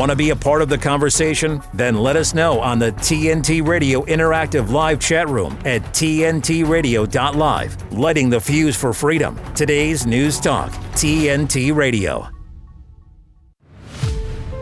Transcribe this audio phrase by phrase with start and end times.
[0.00, 1.60] Want to be a part of the conversation?
[1.74, 7.92] Then let us know on the TNT Radio Interactive Live chat room at TNTRadio.live.
[7.92, 9.38] Lighting the fuse for freedom.
[9.54, 12.26] Today's News Talk, TNT Radio.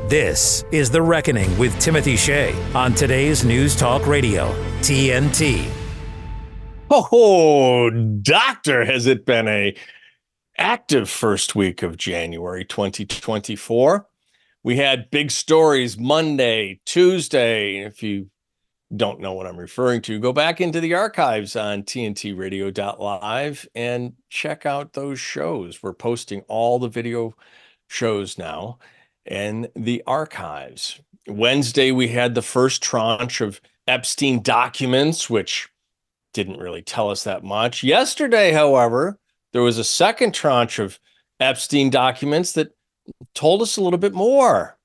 [0.08, 4.48] This is The Reckoning with Timothy Shea on today's News Talk Radio,
[4.80, 5.70] TNT.
[6.90, 7.90] Oh,
[8.22, 9.76] doctor, has it been a
[10.56, 14.04] active first week of January 2024?
[14.64, 17.78] We had big stories Monday, Tuesday.
[17.78, 18.28] If you
[18.94, 24.66] don't know what I'm referring to, go back into the archives on tntradio.live and check
[24.66, 25.82] out those shows.
[25.82, 27.34] We're posting all the video
[27.88, 28.78] shows now
[29.26, 31.00] and the archives.
[31.28, 35.68] Wednesday, we had the first tranche of Epstein documents, which
[36.34, 37.84] didn't really tell us that much.
[37.84, 39.18] Yesterday, however,
[39.52, 40.98] there was a second tranche of
[41.40, 42.72] Epstein documents that
[43.34, 44.76] told us a little bit more.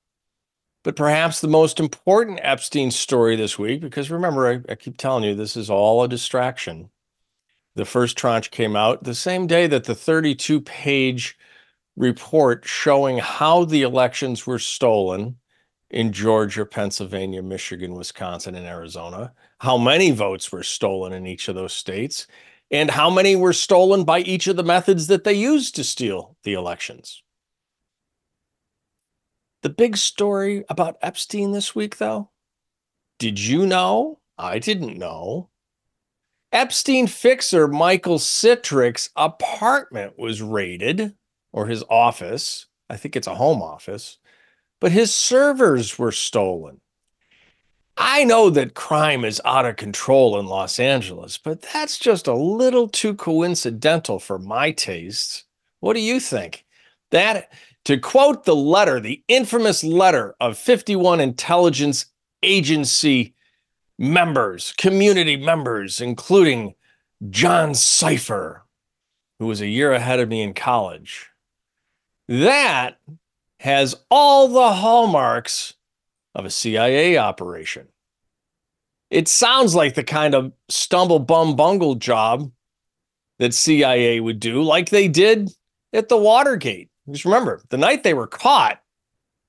[0.82, 5.24] But perhaps the most important Epstein story this week, because remember, I, I, keep telling
[5.24, 6.90] you, this is all a distraction.
[7.74, 11.38] The first tranche came out the same day that the 32 page
[11.96, 15.36] report showing how the elections were stolen
[15.90, 21.54] in Georgia, Pennsylvania, Michigan, Wisconsin, and Arizona, how many votes were stolen in each of
[21.54, 22.26] those states,
[22.70, 26.36] and how many were stolen by each of the methods that they used to steal
[26.42, 27.23] the elections.
[29.64, 32.28] The big story about Epstein this week, though,
[33.18, 34.18] did you know?
[34.36, 35.48] I didn't know.
[36.52, 41.14] Epstein fixer Michael Sitrick's apartment was raided
[41.50, 42.66] or his office.
[42.90, 44.18] I think it's a home office,
[44.82, 46.82] but his servers were stolen.
[47.96, 52.34] I know that crime is out of control in Los Angeles, but that's just a
[52.34, 55.44] little too coincidental for my tastes.
[55.80, 56.66] What do you think?
[57.12, 57.50] That,
[57.84, 62.06] to quote the letter, the infamous letter of 51 intelligence
[62.42, 63.34] agency
[63.98, 66.74] members, community members, including
[67.30, 68.60] John Sipher,
[69.38, 71.30] who was a year ahead of me in college,
[72.28, 72.98] that
[73.60, 75.74] has all the hallmarks
[76.34, 77.88] of a CIA operation.
[79.10, 82.50] It sounds like the kind of stumble bum bungle job
[83.38, 85.50] that CIA would do, like they did
[85.92, 86.90] at the Watergate.
[87.10, 88.80] Just remember, the night they were caught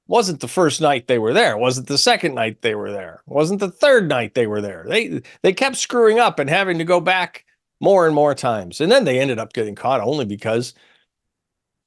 [0.07, 3.59] wasn't the first night they were there, wasn't the second night they were there, wasn't
[3.59, 4.85] the third night they were there.
[4.87, 7.45] They they kept screwing up and having to go back
[7.79, 8.81] more and more times.
[8.81, 10.73] And then they ended up getting caught only because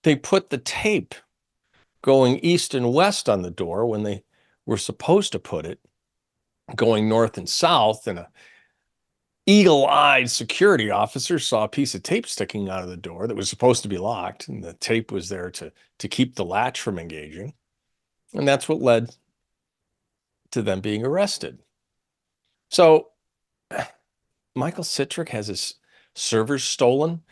[0.02, 1.14] they put the tape
[2.02, 4.24] going east and west on the door when they
[4.66, 5.80] were supposed to put it
[6.76, 8.28] going north and south and a
[9.48, 13.48] eagle-eyed security officer saw a piece of tape sticking out of the door that was
[13.48, 16.98] supposed to be locked and the tape was there to to keep the latch from
[16.98, 17.54] engaging.
[18.34, 19.16] And that's what led
[20.50, 21.60] to them being arrested.
[22.68, 23.08] So
[24.54, 25.74] Michael Sitrick has his
[26.14, 27.22] servers stolen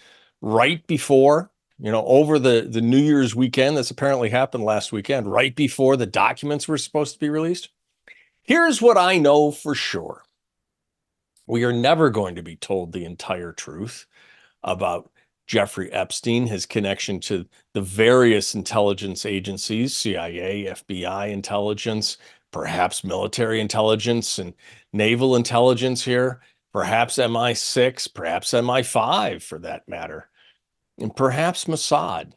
[0.40, 5.30] right before you know, over the, the New Year's weekend, that's apparently happened last weekend,
[5.30, 7.68] right before the documents were supposed to be released.
[8.42, 10.22] Here's what I know for sure
[11.46, 14.06] we are never going to be told the entire truth
[14.62, 15.10] about
[15.46, 22.18] Jeffrey Epstein, his connection to the various intelligence agencies, CIA, FBI intelligence,
[22.50, 24.54] perhaps military intelligence and
[24.92, 26.40] naval intelligence here,
[26.72, 30.28] perhaps MI6, perhaps MI5 for that matter
[30.98, 32.32] and perhaps Mossad.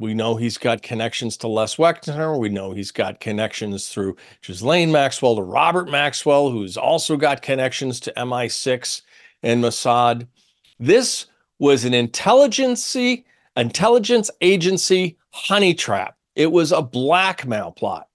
[0.00, 2.38] We know he's got connections to Les Wexner.
[2.38, 8.00] We know he's got connections through Ghislaine Maxwell to Robert Maxwell, who's also got connections
[8.00, 9.02] to MI6
[9.42, 10.26] and Mossad.
[10.78, 11.26] This
[11.58, 12.96] was an intelligence
[13.56, 16.16] intelligence agency honey trap.
[16.34, 18.08] It was a blackmail plot.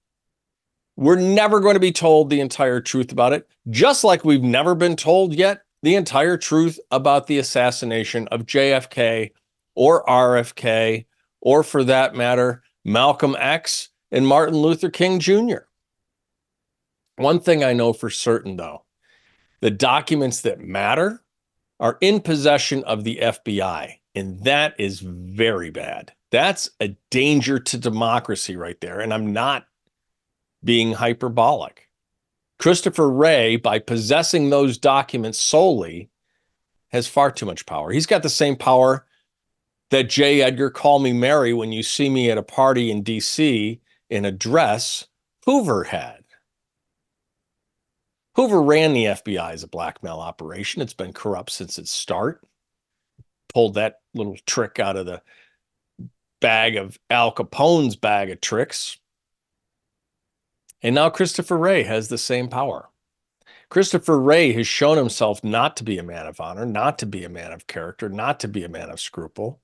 [0.96, 4.74] We're never going to be told the entire truth about it, just like we've never
[4.74, 9.34] been told yet the entire truth about the assassination of JFK
[9.76, 11.06] or RFK,
[11.46, 15.60] or for that matter, Malcolm X and Martin Luther King Jr.
[17.18, 18.84] One thing I know for certain, though,
[19.62, 21.24] the documents that matter
[21.80, 26.14] are in possession of the FBI, and that is very bad.
[26.32, 29.00] That's a danger to democracy right there.
[29.00, 29.68] And I'm not
[30.64, 31.90] being hyperbolic.
[32.58, 36.10] Christopher Wray, by possessing those documents solely,
[36.90, 37.92] has far too much power.
[37.92, 39.06] He's got the same power
[39.92, 40.42] that J.
[40.42, 43.80] Edgar call me Mary when you see me at a party in DC
[44.10, 45.08] in a dress
[45.46, 46.24] Hoover had.
[48.36, 50.82] Hoover ran the FBI as a blackmail operation.
[50.82, 52.44] It's been corrupt since its start.
[53.54, 55.22] Pulled that little trick out of the
[56.42, 58.98] bag of Al Capone's bag of tricks.
[60.82, 62.90] And now Christopher Wray has the same power.
[63.70, 67.24] Christopher Wray has shown himself not to be a man of honor, not to be
[67.24, 69.62] a man of character, not to be a man of scruple.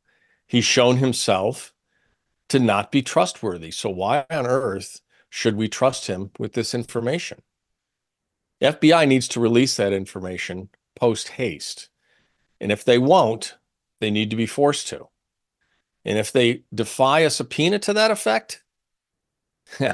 [0.51, 1.73] He's shown himself
[2.49, 3.71] to not be trustworthy.
[3.71, 4.99] So, why on earth
[5.29, 7.41] should we trust him with this information?
[8.59, 11.87] The FBI needs to release that information post haste.
[12.59, 13.55] And if they won't,
[14.01, 15.07] they need to be forced to.
[16.03, 18.61] And if they defy a subpoena to that effect,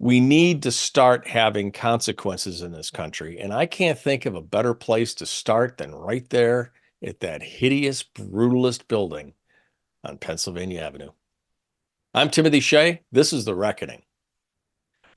[0.00, 3.38] we need to start having consequences in this country.
[3.38, 6.72] And I can't think of a better place to start than right there
[7.04, 9.34] at that hideous, brutalist building
[10.02, 11.10] on Pennsylvania Avenue.
[12.14, 13.02] I'm Timothy Shea.
[13.12, 14.02] This is The Reckoning.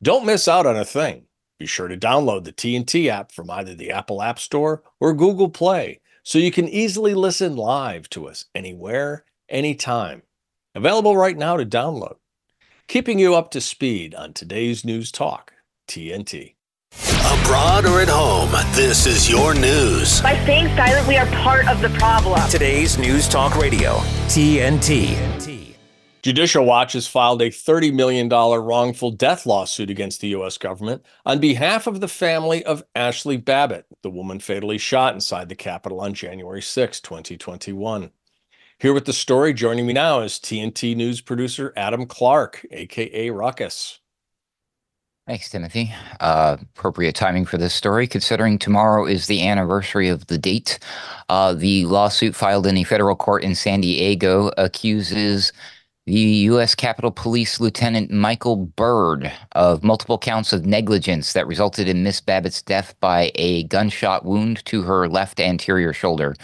[0.03, 1.23] Don't miss out on a thing.
[1.59, 5.49] Be sure to download the TNT app from either the Apple App Store or Google
[5.49, 10.21] Play so you can easily listen live to us anywhere, anytime.
[10.75, 12.17] Available right now to download
[12.87, 15.53] keeping you up to speed on today's news talk,
[15.87, 16.55] TNT.
[17.25, 20.21] Abroad or at home, this is your news.
[20.21, 22.39] By staying silent, we are part of the problem.
[22.49, 23.95] Today's News Talk Radio,
[24.27, 25.75] TNT.
[26.21, 30.57] Judicial Watch has filed a $30 million wrongful death lawsuit against the U.S.
[30.57, 35.55] government on behalf of the family of Ashli Babbitt, the woman fatally shot inside the
[35.55, 38.11] Capitol on January 6, 2021.
[38.79, 43.99] Here with the story, joining me now is TNT News producer Adam Clark, aka Ruckus.
[45.27, 45.93] Thanks, Timothy.
[46.21, 50.79] Uh, appropriate timing for this story, considering tomorrow is the anniversary of the date.
[51.27, 55.51] Uh, the lawsuit filed in a federal court in San Diego accuses
[56.05, 56.75] the U.S.
[56.75, 62.61] Capitol Police Lieutenant Michael Byrd of multiple counts of negligence that resulted in Miss Babbitt's
[62.61, 66.37] death by a gunshot wound to her left anterior shoulder.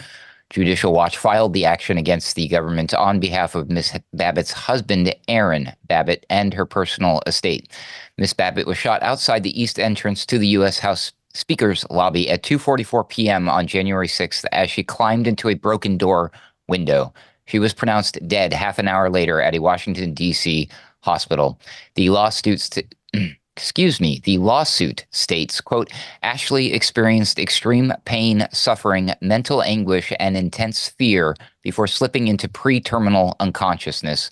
[0.50, 3.98] Judicial Watch filed the action against the government on behalf of Ms.
[4.12, 7.72] Babbitt's husband, Aaron Babbitt, and her personal estate.
[8.18, 8.34] Ms.
[8.34, 10.78] Babbitt was shot outside the east entrance to the U.S.
[10.78, 13.48] House Speaker's lobby at 2:44 p.m.
[13.48, 16.30] on January 6th as she climbed into a broken door
[16.68, 17.12] window.
[17.46, 20.68] She was pronounced dead half an hour later at a Washington D.C.
[21.00, 21.60] hospital.
[21.96, 22.70] The lawsuits
[23.56, 25.90] excuse me, the lawsuit states, quote,
[26.24, 34.30] Ashli experienced extreme pain, suffering, mental anguish, and intense fear before slipping into pre-terminal unconsciousness.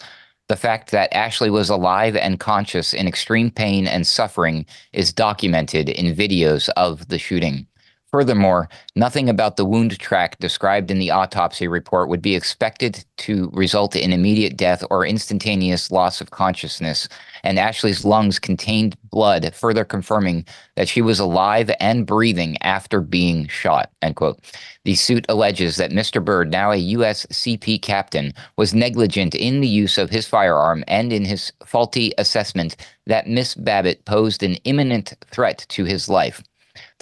[0.48, 5.88] The fact that Ashli was alive and conscious in extreme pain and suffering is documented
[5.88, 7.66] in videos of the shooting.
[8.12, 13.48] Furthermore, nothing about the wound track described in the autopsy report would be expected to
[13.54, 17.08] result in immediate death or instantaneous loss of consciousness,
[17.42, 20.44] and Ashli's lungs contained blood, further confirming
[20.76, 23.90] that she was alive and breathing after being shot.
[24.02, 24.40] End quote.
[24.84, 26.22] The suit alleges that Mr.
[26.22, 27.24] Byrd, now a U.S.
[27.26, 32.76] CP captain, was negligent in the use of his firearm and in his faulty assessment
[33.06, 36.42] that Miss Babbitt posed an imminent threat to his life.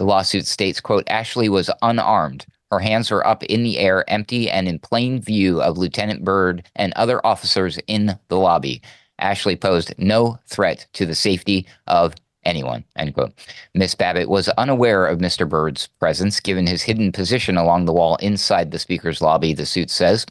[0.00, 2.46] The lawsuit states, quote, Ashli was unarmed.
[2.70, 6.66] Her hands were up in the air, empty and in plain view of Lieutenant Byrd
[6.74, 8.80] and other officers in the lobby.
[9.20, 12.14] Ashli posed no threat to the safety of
[12.44, 13.34] anyone, end quote.
[13.74, 15.46] Miss Babbitt was unaware of Mr.
[15.46, 19.90] Byrd's presence given his hidden position along the wall inside the speaker's lobby, the suit
[19.90, 20.24] says.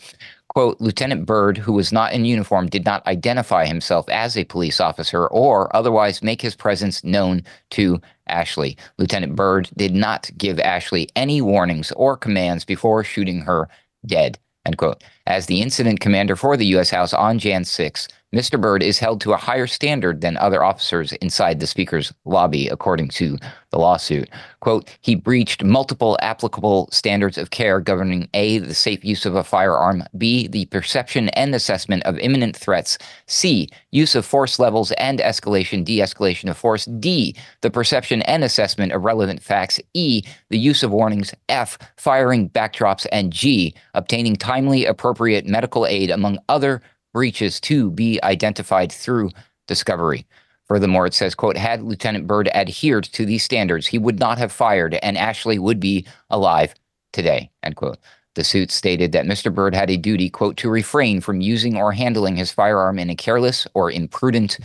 [0.50, 4.80] Quote, Lieutenant Byrd, who was not in uniform, did not identify himself as a police
[4.80, 8.76] officer or otherwise make his presence known to Ashli.
[8.98, 13.70] Lieutenant Byrd did not give Ashli any warnings or commands before shooting her
[14.08, 14.40] dead.
[14.66, 15.04] End quote.
[15.28, 16.90] As the incident commander for the U.S.
[16.90, 18.62] House on Jan 6, Mr.
[18.62, 23.08] Byrd is held to a higher standard than other officers inside the Speaker's lobby, according
[23.08, 23.40] to
[23.72, 24.30] the lawsuit.
[24.60, 29.44] Quote, he breached multiple applicable standards of care governing A, the safe use of a
[29.44, 35.18] firearm, B, the perception and assessment of imminent threats, C, use of force levels and
[35.18, 40.60] escalation, de escalation of force, D, the perception and assessment of relevant facts, E, the
[40.60, 46.80] use of warnings, F, firing backdrops, and G, obtaining timely, appropriate medical aid, among other
[47.20, 49.30] breaches to be identified through
[49.68, 50.26] discovery.
[50.70, 54.54] Furthermore, it says, quote, had Lieutenant Byrd adhered to these standards, he would not have
[54.54, 56.74] fired and Ashli would be alive
[57.12, 57.98] today, end quote.
[58.36, 59.54] The suit stated that Mr.
[59.54, 63.18] Byrd had a duty, quote, to refrain from using or handling his firearm in a
[63.18, 64.58] careless or imprudent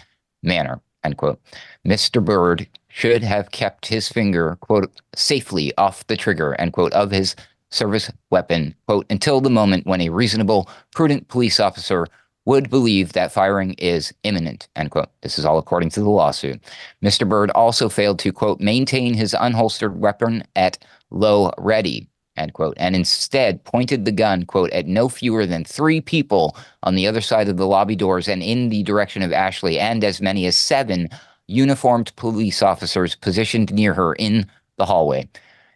[0.45, 1.41] manner, end quote.
[1.85, 2.25] Mr.
[2.25, 7.35] Byrd should have kept his finger, quote, safely off the trigger, end quote, of his
[7.71, 12.07] service weapon, quote, until the moment when a reasonable, prudent police officer
[12.47, 15.09] would believe that firing is imminent, end quote.
[15.23, 16.63] This is all according to the lawsuit.
[17.03, 17.29] Mr.
[17.29, 20.79] Byrd also failed to, quote, maintain his unholstered weapon at
[21.11, 26.01] low ready, end quote, and instead pointed the gun, quote, at no fewer than three
[26.01, 29.79] people on the other side of the lobby doors and in the direction of Ashli,
[29.79, 31.09] and as many as seven
[31.47, 34.47] uniformed police officers positioned near her in
[34.77, 35.29] the hallway.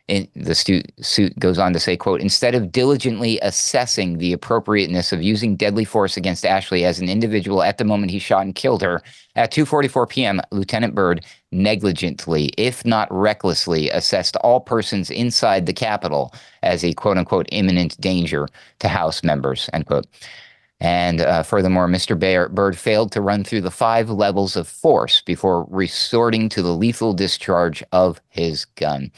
[0.09, 5.23] In, the suit goes on to say, quote, instead of diligently assessing the appropriateness of
[5.23, 8.81] using deadly force against Ashli as an individual at the moment he shot and killed
[8.81, 9.03] her,
[9.37, 16.33] at 2.44 p.m., Lieutenant Byrd negligently, if not recklessly, assessed all persons inside the Capitol
[16.63, 18.49] as a quote unquote imminent danger
[18.79, 20.07] to House members, end quote.
[20.81, 22.19] And uh, furthermore, Mr.
[22.19, 26.75] Bayer, Byrd failed to run through the five levels of force before resorting to the
[26.75, 29.11] lethal discharge of his gun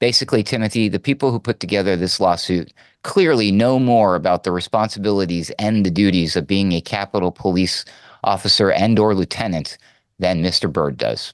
[0.00, 2.72] basically, Timothy, the people who put together this lawsuit
[3.02, 7.84] clearly know more about the responsibilities and the duties of being a Capitol Police
[8.24, 9.78] officer and or lieutenant
[10.18, 10.72] than Mr.
[10.72, 11.32] Byrd does.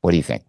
[0.00, 0.44] What do you think?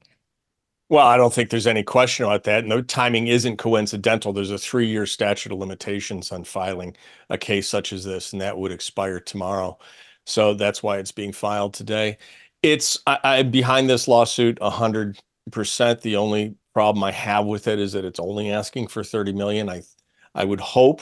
[0.89, 2.65] Well, I don't think there's any question about that.
[2.65, 4.33] No timing isn't coincidental.
[4.33, 6.97] There's a three year statute of limitations on filing
[7.29, 9.77] a case such as this, and that would expire tomorrow.
[10.25, 12.17] So that's why it's being filed today.
[12.61, 15.17] It's I, I'm behind this lawsuit a hundred
[15.49, 16.01] percent.
[16.01, 19.69] The only problem I have with it is that it's only asking for 30 million.
[19.69, 19.83] I
[20.33, 21.01] I would hope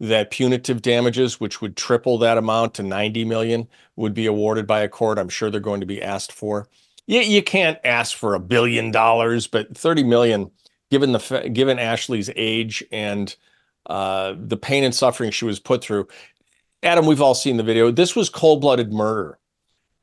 [0.00, 4.80] that punitive damages, which would triple that amount to 90 million, would be awarded by
[4.80, 5.18] a court.
[5.18, 6.68] I'm sure they're going to be asked for.
[7.06, 10.50] You, you can't ask for a billion dollars, but 30 million,
[10.90, 13.34] given the given Ashli's age and
[13.86, 16.08] uh, the pain and suffering she was put through.
[16.82, 17.90] Adam, we've all seen the video.
[17.90, 19.38] This was cold-blooded murder,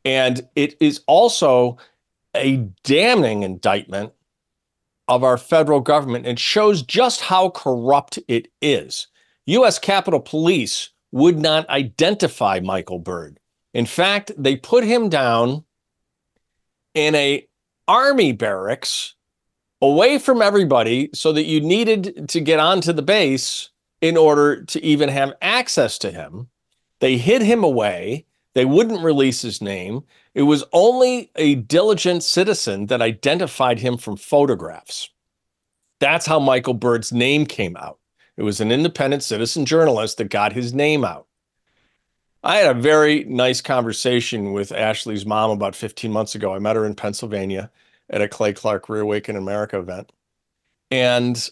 [0.06, 1.78] and it is also
[2.36, 4.14] a damning indictment
[5.12, 9.08] of our federal government and shows just how corrupt it is.
[9.46, 9.78] U.S.
[9.78, 13.38] Capitol Police would not identify Michael Byrd.
[13.74, 15.66] In fact, they put him down
[16.94, 17.46] in a
[17.90, 19.16] army barracks
[19.82, 24.82] away from everybody so that you needed to get onto the base in order to
[24.82, 26.48] even have access to him.
[27.02, 28.28] They hid him away.
[28.54, 30.04] They wouldn't release his name.
[30.34, 35.10] It was only a diligent citizen that identified him from photographs.
[36.00, 38.00] That's how Michael Byrd's name came out.
[38.38, 41.28] It was an independent citizen journalist that got his name out.
[42.44, 46.56] I had a very nice conversation with Ashli's mom about 15 months ago.
[46.56, 47.70] I met her in Pennsylvania
[48.10, 50.12] at a Clay Clark Reawaken America event.
[50.90, 51.50] And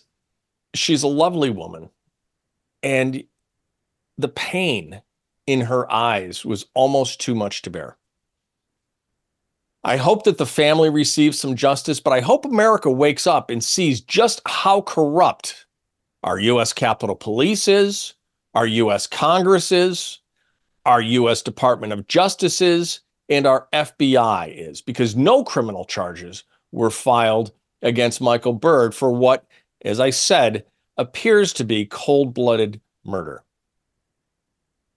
[0.74, 1.90] she's a lovely woman.
[2.82, 3.24] And
[4.18, 5.02] the pain
[5.50, 7.98] in her eyes was almost too much to bear.
[9.84, 13.64] I hope that the family receives some justice, but I hope America wakes up and
[13.64, 15.66] sees just how corrupt
[16.24, 16.74] our U.S.
[16.74, 18.14] Capitol Police is,
[18.54, 19.08] our U.S.
[19.08, 20.20] Congress is,
[20.86, 21.42] our U.S.
[21.42, 27.52] Department of Justice is, and our FBI is, because no criminal charges were filed
[27.82, 29.46] against Michael Byrd for what,
[29.84, 30.66] as I said,
[30.98, 33.44] appears to be cold blooded murder.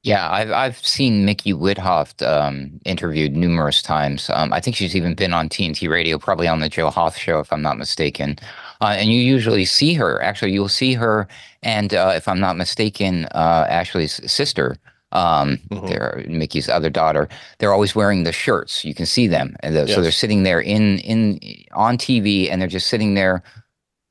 [0.05, 4.29] Yeah, I've I've seen Micki Witthoeft um, interviewed numerous times.
[4.31, 7.39] Um, I think she's even been on TNT Radio, probably on the Joe Hoft show,
[7.39, 8.37] if I'm not mistaken.
[8.81, 10.21] Uh, and you usually see her.
[10.21, 11.29] Actually, you'll see her,
[11.63, 14.77] and uh, if I'm not mistaken, uh, Ashli's sister,
[15.13, 16.35] um, mm-hmm.
[16.35, 17.29] Micki's other daughter.
[17.59, 18.85] They're always wearing the shirts.
[18.85, 19.95] You can see them, and the, yes.
[19.95, 21.39] so they're sitting there in in
[21.75, 23.45] on TV, and they're just sitting there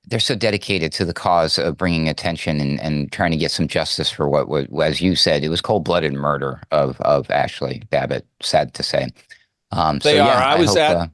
[0.07, 3.67] they're so dedicated to the cause of bringing attention and, and trying to get some
[3.67, 7.87] justice for what, what as you said, it was cold blooded murder of of Ashli
[7.89, 8.25] Babbitt.
[8.41, 9.09] Sad to say.
[9.71, 10.27] Um, they so, are.
[10.27, 10.95] Yeah, I, I was hope, at.
[10.97, 11.07] Uh,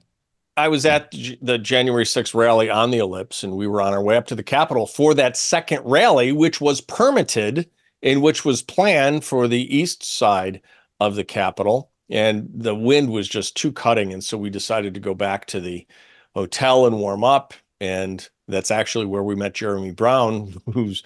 [0.58, 4.02] I was at the January 6th rally on the ellipse, and we were on our
[4.02, 7.70] way up to the Capitol for that second rally, which was permitted
[8.02, 10.62] and which was planned for the east side
[11.00, 11.92] of the Capitol.
[12.10, 14.12] And the wind was just too cutting.
[14.12, 15.86] And so we decided to go back to the
[16.34, 17.54] hotel and warm up.
[17.80, 21.04] And that's actually where we met Jeremy Brown, whose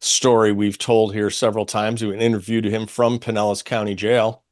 [0.00, 2.04] story we've told here several times.
[2.04, 4.42] We interviewed him from Pinellas County Jail,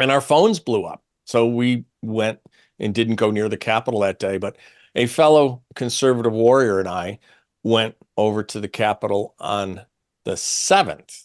[0.00, 1.02] and our phones blew up.
[1.24, 2.40] So we went
[2.78, 4.38] and didn't go near the Capitol that day.
[4.38, 4.56] But
[4.94, 7.18] a fellow conservative warrior and I
[7.62, 9.82] went over to the Capitol on
[10.24, 11.24] the 7th.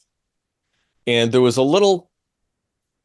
[1.05, 2.09] And there was a little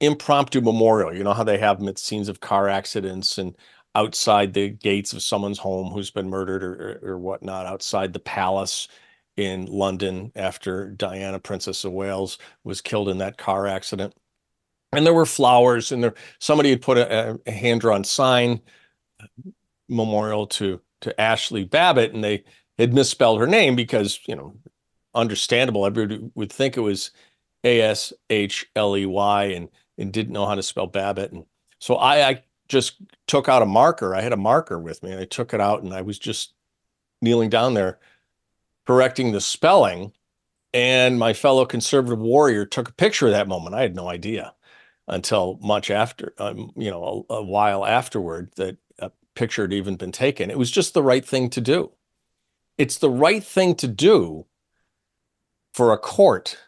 [0.00, 1.14] impromptu memorial.
[1.14, 3.54] You know how they have them at scenes of car accidents and
[3.98, 8.20] outside the gates of someone's home who's been murdered or, or, or whatnot, outside the
[8.20, 8.86] palace
[9.36, 14.14] in London after Diana, Princess of Wales, was killed in that car accident.
[14.92, 18.60] And there were flowers, and there somebody had put a, a hand-drawn sign
[19.20, 19.26] uh,
[19.88, 22.44] memorial to to Ashli Babbitt, and they
[22.78, 24.54] had misspelled her name because you know,
[25.14, 25.86] understandable.
[25.86, 27.10] Everybody would think it was
[27.64, 31.32] A S H L E Y, and and didn't know how to spell Babbitt.
[31.32, 31.44] And
[31.80, 32.96] so I, I just
[33.26, 34.14] took out a marker.
[34.14, 36.52] I had a marker with me I took it out and I was just
[37.20, 37.98] kneeling down there
[38.86, 40.12] correcting the spelling.
[40.74, 43.74] And my fellow conservative warrior took a picture of that moment.
[43.74, 44.54] I had no idea
[45.06, 49.96] until much after, um, you know, a, a, while afterward that a picture had even
[49.96, 50.50] been taken.
[50.50, 51.92] It was just the right thing to do.
[52.76, 54.44] It's the right thing to do
[55.72, 56.58] for a court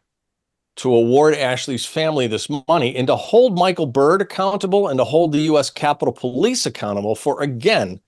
[0.81, 5.33] to award Ashli's family this money and to hold Michael Byrd accountable and to hold
[5.33, 5.69] the U.S.
[5.69, 8.01] Capitol Police accountable for, again,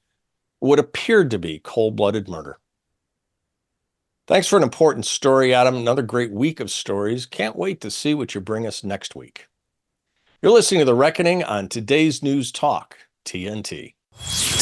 [0.60, 2.58] what appeared to be cold blooded murder.
[4.26, 5.76] Thanks for an important story, Adam.
[5.76, 7.26] Another great week of stories.
[7.26, 9.48] Can't wait to see what you bring us next week.
[10.40, 13.94] You're listening to The Reckoning on today's News Talk, TNT.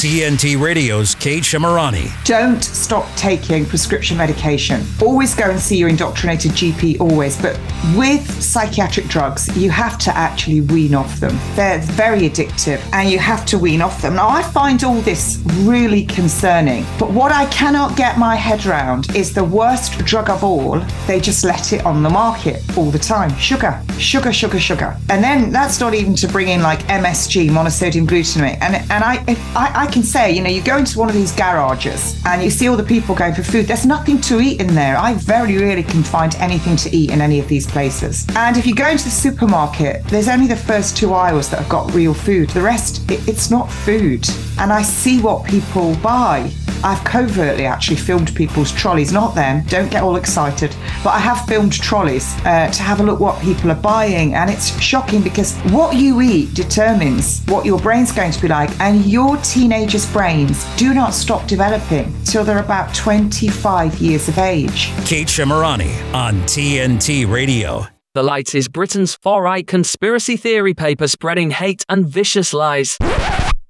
[0.01, 2.11] TNT Radio's Kate Shemirani.
[2.25, 4.83] Don't stop taking prescription medication.
[5.03, 7.39] Always go and see your indoctrinated GP, always.
[7.39, 7.61] But
[7.95, 11.39] with psychiatric drugs, you have to actually wean off them.
[11.55, 14.15] They're very addictive and you have to wean off them.
[14.15, 16.87] Now, I find all this really concerning.
[16.99, 20.81] But what I cannot get my head around is the worst drug of all.
[21.07, 24.97] They just let it on the market all the time sugar, sugar, sugar, sugar.
[25.11, 28.57] And then that's not even to bring in like MSG, monosodium glutamate.
[28.63, 29.23] And, and I,
[29.55, 32.51] I, I can say, you know, you go into one of these garages and you
[32.51, 33.67] see all the people going for food.
[33.67, 34.97] There's nothing to eat in there.
[34.97, 38.27] I very rarely can find anything to eat in any of these places.
[38.37, 41.69] And if you go into the supermarket, there's only the first two aisles that have
[41.69, 42.51] got real food.
[42.51, 44.29] The rest, it, it's not food.
[44.59, 46.53] And I see what people buy.
[46.83, 51.45] I've covertly actually filmed people's trolleys, not them, don't get all excited, but I have
[51.47, 54.35] filmed trolleys uh, to have a look what people are buying.
[54.35, 58.71] And it's shocking because what you eat determines what your brain's going to be like.
[58.81, 64.91] And your teenagers' brains do not stop developing till they're about 25 years of age.
[65.07, 67.87] Kate Shemirani on TNT Radio.
[68.15, 72.99] The Light is Britain's far right conspiracy theory paper spreading hate and vicious lies.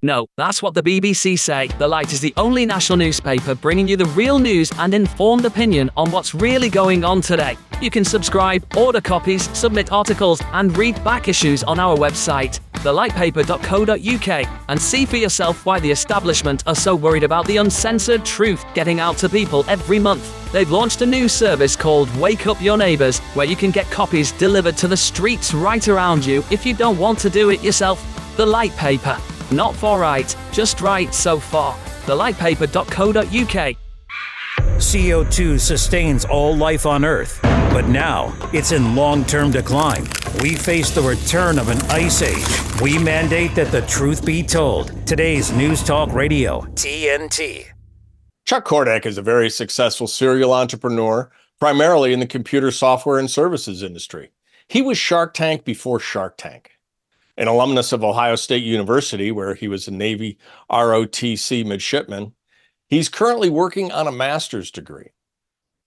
[0.03, 1.69] No, that's what the BBC say.
[1.79, 5.91] The Light is the only national newspaper bringing you the real news and informed opinion
[5.95, 7.59] on what's really going on today.
[7.83, 14.63] You can subscribe, order copies, submit articles, and read back issues on our website, thelightpaper.co.uk,
[14.69, 19.01] and see for yourself why the establishment are so worried about the uncensored truth getting
[19.01, 20.51] out to people every month.
[20.51, 24.33] They've launched a new service called Wake Up Your Neighbours, where you can get copies
[24.33, 28.03] delivered to the streets right around you if you don't want to do it yourself.
[28.39, 29.21] The Light Paper.
[29.51, 31.75] Not for right, just right so far.
[32.07, 33.77] Thelightpaper.co.uk.
[34.81, 40.07] CO2 sustains all life on Earth, but now it's in long term decline.
[40.41, 42.81] We face the return of an ice age.
[42.81, 45.07] We mandate that the truth be told.
[45.07, 47.67] Today's News Talk Radio, TNT.
[48.47, 53.83] Chuck Cordak is a very successful serial entrepreneur, primarily in the computer software and services
[53.83, 54.31] industry.
[54.67, 56.70] He was Shark Tank before Shark Tank.
[57.41, 60.37] An alumnus of Ohio State University, where he was a Navy
[60.71, 62.35] ROTC midshipman,
[62.87, 65.13] he's currently working on a master's degree.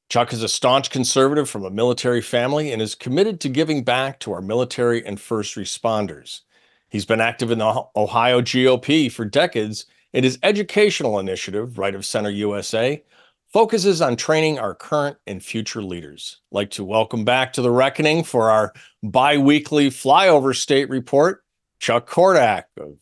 [0.09, 4.19] Chuck is a staunch conservative from a military family and is committed to giving back
[4.21, 6.41] to our military and first responders.
[6.89, 12.03] He's been active in the Ohio GOP for decades, and his educational initiative, Right of
[12.03, 13.03] Center USA,
[13.51, 16.41] focuses on training our current and future leaders.
[16.51, 21.42] I'd like to welcome back to the reckoning for our bi-weekly flyover state report,
[21.83, 22.95] Chuck Cordak of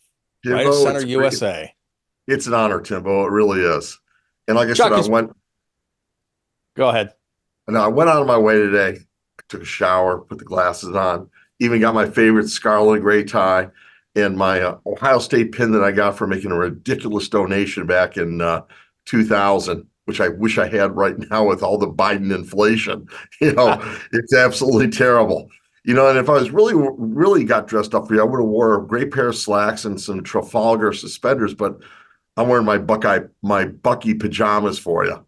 [0.44, 1.10] Timbo, Right Center it's great.
[1.10, 1.74] USA.
[2.26, 3.24] It's an honor, Timbo.
[3.24, 4.00] It really is.
[4.48, 5.36] And like I Chuck said, is- I went
[6.76, 7.12] Go ahead.
[7.68, 8.98] No, I went out of my way today,
[9.48, 13.68] took a shower, put the glasses on, even got my favorite scarlet and gray tie
[14.16, 18.16] and my uh, Ohio State pin that I got for making a ridiculous donation back
[18.16, 18.62] in uh,
[19.06, 23.06] 2000, which I wish I had right now with all the Biden inflation.
[23.40, 23.80] You know,
[24.12, 25.48] it's absolutely terrible.
[25.84, 28.38] You know, and if I was really, really got dressed up for you, I would
[28.38, 31.54] have wore a gray pair of slacks and some Trafalgar suspenders.
[31.54, 31.76] But
[32.36, 35.24] I'm wearing my Buckeye, my Bucky pajamas for you.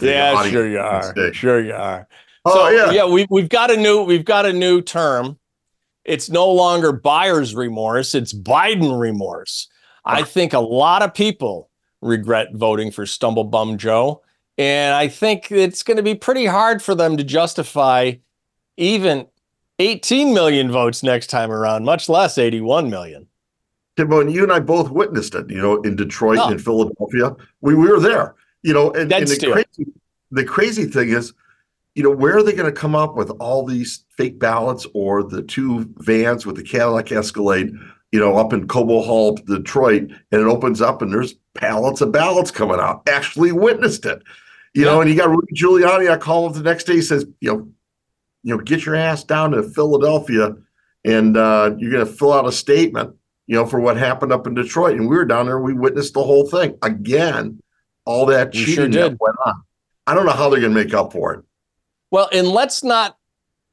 [0.00, 1.32] Yeah, sure you are.
[1.32, 2.08] Sure you are.
[2.44, 5.38] Oh so, yeah, yeah, We've we've got a new we've got a new term.
[6.04, 9.68] It's no longer buyer's remorse, it's Biden remorse.
[10.04, 10.24] I ah.
[10.24, 14.22] think a lot of people regret voting for Stumblebum Joe,
[14.58, 18.14] and I think it's going to be pretty hard for them to justify
[18.76, 19.28] even
[19.82, 23.26] 18 million votes next time around, much less 81 million.
[23.96, 25.50] Timbo, and you and I both witnessed it.
[25.50, 26.44] You know, in Detroit Oh.
[26.44, 28.34] and in Philadelphia, we, we were there.
[28.62, 29.92] You know, and, and the crazy,
[30.30, 31.34] the crazy thing is,
[31.94, 35.22] you know, where are they going to come up with all these fake ballots or
[35.24, 37.72] the two vans with the Cadillac Escalade?
[38.12, 42.12] You know, up in Cobo Hall, Detroit, and it opens up and there's pallets of
[42.12, 43.02] ballots coming out.
[43.08, 44.22] Actually witnessed it.
[44.74, 46.10] You know, and you got Rudy Giuliani.
[46.10, 46.94] I call him the next day.
[46.94, 47.68] He says, you know,
[48.42, 50.54] you know, get your ass down to Philadelphia,
[51.04, 53.14] and uh, you're going to fill out a statement
[53.46, 54.96] you know, for what happened up in Detroit.
[54.96, 56.78] And we were down there, we witnessed the whole thing.
[56.82, 57.60] Again,
[58.04, 59.62] all that We cheating sure that went on.
[60.06, 61.44] I don't know how they're going to make up for it.
[62.10, 63.18] Well, and let's not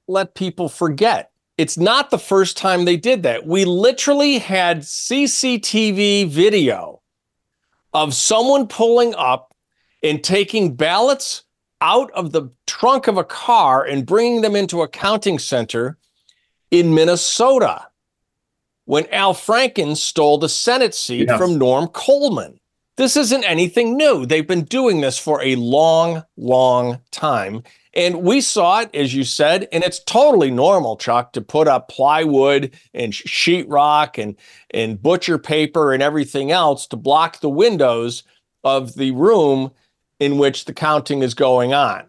[0.08, 1.32] let people forget.
[1.58, 3.46] It's not the first time they did that.
[3.46, 7.02] We literally had CCTV video
[7.94, 9.54] of someone pulling up
[10.04, 11.44] and taking ballots
[11.82, 15.98] out of the trunk of a car and bringing them into a counting center
[16.72, 17.88] in Minnesota
[18.86, 21.38] when Al Franken stole the Senate seat Yes.
[21.38, 22.60] from Norm Coleman.
[22.98, 24.26] This isn't anything new.
[24.26, 27.64] They've been doing this for a long, long time.
[27.94, 31.88] And we saw it, as you said, and it's totally normal, Chuck, to put up
[31.88, 34.36] plywood and sh- sheetrock and,
[34.72, 38.24] and butcher paper and everything else to block the windows
[38.64, 39.72] of the room
[40.20, 42.04] in which the counting is going on.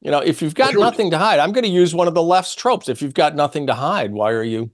[0.00, 0.80] You know, if you've got Sure.
[0.80, 2.88] nothing to hide, I'm going to use one of the left's tropes.
[2.88, 4.70] If you've got nothing to hide, why are you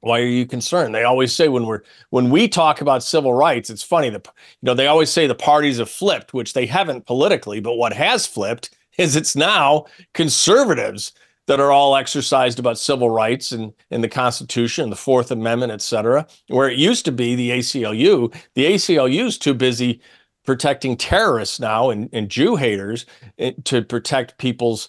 [0.00, 0.94] why are you concerned?
[0.94, 1.80] They always say when we're
[2.10, 5.34] when we talk about civil rights, it's funny that you know they always say the
[5.34, 11.12] parties have flipped, which they haven't politically, but what has flipped is it's now conservatives
[11.46, 15.82] that are all exercised about civil rights and, and the Constitution, the Fourth Amendment, et
[15.82, 16.26] cetera.
[16.48, 20.00] Where it used to be the ACLU, the ACLU is too busy
[20.44, 23.06] protecting terrorists now and, and Jew haters
[23.38, 24.88] eh, to protect people's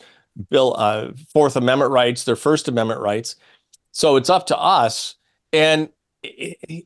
[0.49, 3.35] bill uh, Fourth Amendment rights, their First Amendment rights.
[3.91, 5.15] So it's up to us.
[5.53, 5.89] And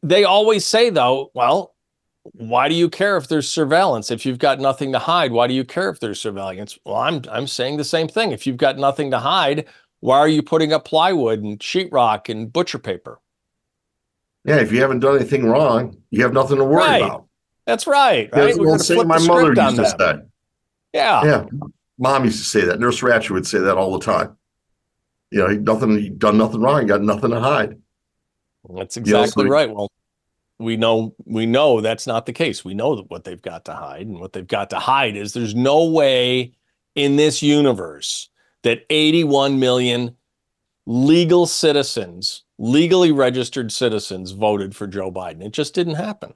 [0.04, 1.74] they always say, though, well,
[2.34, 4.12] why do you care if there's surveillance?
[4.12, 6.78] If you've got nothing to hide, why do you care if there's surveillance?
[6.86, 8.32] Well, I'm I'm saying the same thing.
[8.32, 9.66] If you've got nothing to hide,
[10.02, 13.20] why are you putting up plywood and sheetrock and butcher paper?
[14.46, 17.04] Yeah, if you haven't done anything wrong, you have nothing to worry Right.
[17.04, 17.29] about.
[17.70, 18.28] That's right.
[18.34, 18.58] Right?
[18.58, 20.22] We're gonna flip my the mother used to say.
[20.92, 21.24] Yeah.
[21.24, 21.46] Yeah,
[22.00, 22.80] mom used to say that.
[22.80, 24.36] Nurse Ratched would say that all the time.
[25.30, 27.78] You know, he nothing, he done nothing wrong, he got nothing to hide.
[28.76, 29.70] That's You know, exactly so- right.
[29.70, 29.92] Well,
[30.58, 32.66] we know we know that's not the case.
[32.66, 35.34] We know that what they've got to hide, and what they've got to hide is
[35.34, 36.54] there's no way
[36.96, 38.30] in this universe
[38.64, 40.16] that 81 million
[40.88, 45.46] legal citizens, legally registered citizens, voted for Joe Biden.
[45.46, 46.34] It just didn't happen.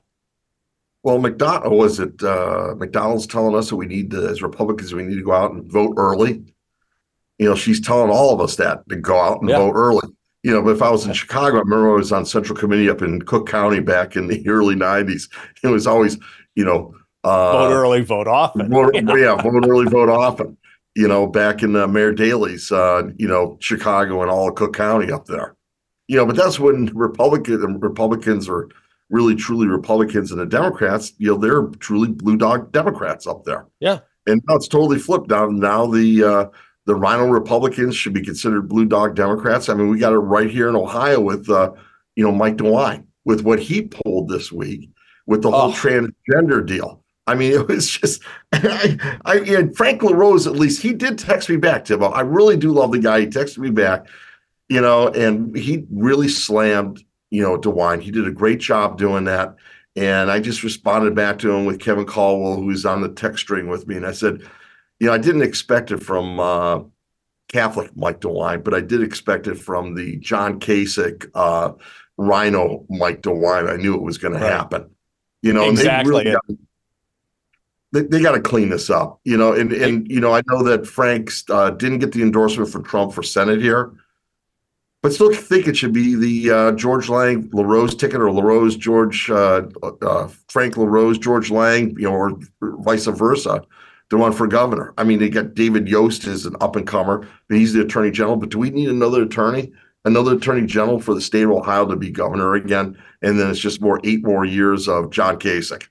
[1.04, 5.04] Well, McDonald was it uh, McDonald's telling us that we need to, as Republicans, we
[5.04, 6.44] need to go out and vote early.
[7.40, 9.58] You know, she's telling all of us that to go out and Yeah.
[9.58, 10.08] vote early.
[10.44, 12.90] You know, but if I was in Chicago, I remember I was on Central Committee
[12.90, 15.30] up in Cook County back in the early '90s.
[15.64, 16.18] It was always,
[16.56, 16.94] you know,
[17.26, 18.70] uh, Vote early, vote often.
[18.70, 20.58] Vote, yeah, vote early, vote often.
[20.96, 24.74] You know, back in uh, Mayor Daley's, uh, you know, Chicago and all of Cook
[24.76, 25.56] County up there.
[26.08, 28.68] You know, but that's when Republican Republicans are
[29.14, 31.14] really truly Republicans and the Democrats.
[31.20, 33.68] You know, they're truly blue dog Democrats up there.
[33.80, 34.00] Yeah.
[34.26, 35.30] And now it's totally flipped.
[35.30, 36.46] Now, now the uh,
[36.86, 39.70] the RINO Republicans should be considered blue dog Democrats.
[39.70, 41.72] I mean, we got it right here in Ohio with uh,
[42.16, 44.90] you know Mike DeWine with what he pulled this week
[45.28, 45.74] with the whole Oh.
[45.74, 47.02] transgender deal.
[47.28, 48.22] I mean, it was just,
[48.52, 52.04] I, I, and Frank LaRose, at least, he did text me back, Tim.
[52.04, 53.22] I really do love the guy.
[53.22, 54.08] He texted me back,
[54.68, 57.02] you know, and he really slammed,
[57.34, 58.00] you know, DeWine.
[58.00, 59.56] He did a great job doing that.
[59.96, 63.68] And I just responded back to him with Kevin Caldwell, who's on the text string
[63.70, 63.96] with me.
[63.96, 64.42] And I said,
[65.00, 66.82] you know, I didn't expect it from uh,
[67.52, 71.72] Catholic Mike DeWine, but I did expect it from the John Kasich, uh,
[72.18, 73.68] RINO Mike DeWine.
[73.68, 74.42] I knew it was going Right.
[74.42, 74.90] to happen.
[75.42, 75.98] You know, Exactly.
[75.98, 76.58] and they really got,
[77.94, 79.20] they, they got to clean this up.
[79.24, 82.70] You know, and and you know, I know that Frank uh, didn't get the endorsement
[82.70, 83.92] for Trump for Senate here,
[85.04, 89.30] but still think it should be the uh, George Lang LaRose ticket or LaRose George
[89.30, 89.64] uh,
[90.02, 93.62] uh, Frank LaRose George Lang, you know, or vice versa.
[94.10, 94.94] The one for governor.
[94.98, 98.36] I mean, they got David Yost as an up and comer, he's the attorney general.
[98.38, 99.74] But do we need another attorney,
[100.06, 102.98] another attorney general for the state of Ohio to be governor again?
[103.22, 105.88] And then it's just more eight more years of John Kasich.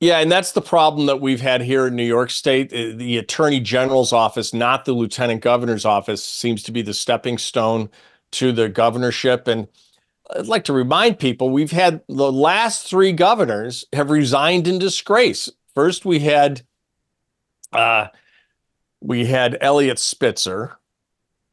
[0.00, 2.72] Yeah, and that's the problem that we've had here in New York State.
[2.72, 7.36] Uh, The Attorney General's office, not the Lieutenant Governor's office, seems to be the stepping
[7.36, 7.90] stone
[8.32, 9.48] to the governorship.
[9.48, 9.68] And
[10.36, 15.50] I'd like to remind people we've had the last three governors have resigned in disgrace.
[15.74, 16.62] First, we had
[17.72, 18.08] uh,
[19.00, 20.78] we had Eliot Spitzer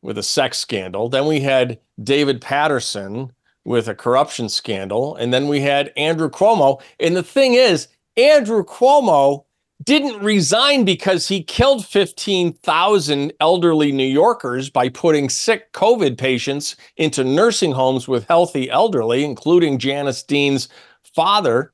[0.01, 1.09] with a sex scandal.
[1.09, 3.31] Then we had David Paterson
[3.63, 6.81] with a corruption scandal, and then we had Andrew Cuomo.
[6.99, 9.45] And the thing is, Andrew Cuomo
[9.83, 17.23] didn't resign because he killed 15,000 elderly New Yorkers by putting sick COVID patients into
[17.23, 20.69] nursing homes with healthy elderly, including Janice Dean's
[21.13, 21.73] father.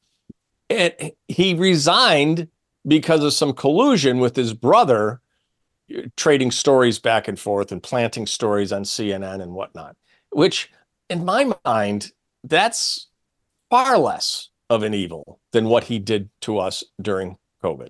[0.69, 0.93] And
[1.27, 2.47] he resigned
[2.87, 5.21] because of some collusion with his brother,
[6.17, 9.95] trading stories back and forth and planting stories on CNN and whatnot,
[10.31, 10.71] which,
[11.09, 12.11] in my mind,
[12.43, 13.09] that's
[13.69, 17.89] far less of an evil than what he did to us during COVID.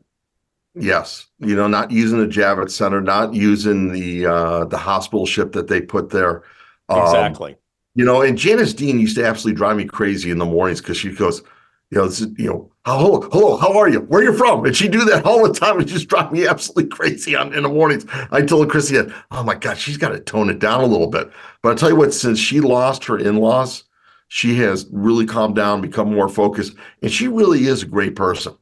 [0.73, 5.51] Yes, you know, not using the Javits Center, not using the uh, the hospital ship
[5.51, 6.43] that they put there.
[6.87, 7.57] Um, Exactly.
[7.93, 10.95] You know, and Janice Dean used to absolutely drive me crazy in the mornings because
[10.95, 11.41] she goes,
[11.89, 13.99] You know, this is, you know, hello, hello, how are you?
[13.99, 14.65] Where you from?
[14.65, 15.81] And she do that all the time.
[15.81, 18.05] It just drive me absolutely crazy on in the mornings.
[18.31, 18.97] I told Chrissy,
[19.31, 21.29] oh my God, she's got to tone it down a little bit.
[21.61, 23.83] But I tell you what, since she lost her in-laws,
[24.29, 28.55] she has really calmed down, become more focused, and she really is a great person.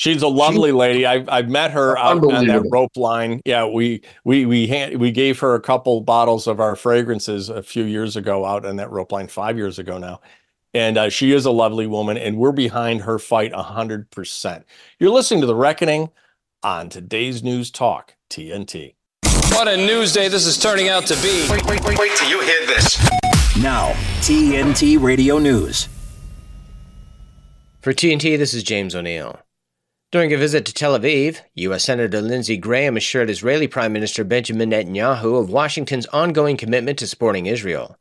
[0.00, 1.04] She's a lovely she, lady.
[1.04, 3.42] I've I've met her out on that rope line.
[3.44, 7.62] Yeah, we we we hand, we gave her a couple bottles of our fragrances a
[7.62, 10.22] few years ago out on that rope line, five years ago now,
[10.72, 14.64] and uh, she is a lovely woman, and we're behind her fight hundred percent.
[14.98, 16.08] You're listening to the Reckoning
[16.62, 18.94] on today's News Talk TNT.
[19.50, 21.46] What a news day this is turning out to be.
[21.50, 22.98] Wait, wait, wait, wait till you hear this.
[23.58, 25.90] Now, TNT Radio News.
[27.82, 29.38] For TNT, this is James O'Neill.
[30.12, 31.84] During a visit to Tel Aviv, U.S.
[31.84, 37.46] Senator Lindsey Graham assured Israeli Prime Minister Benjamin Netanyahu of Washington's ongoing commitment to supporting
[37.46, 37.96] Israel,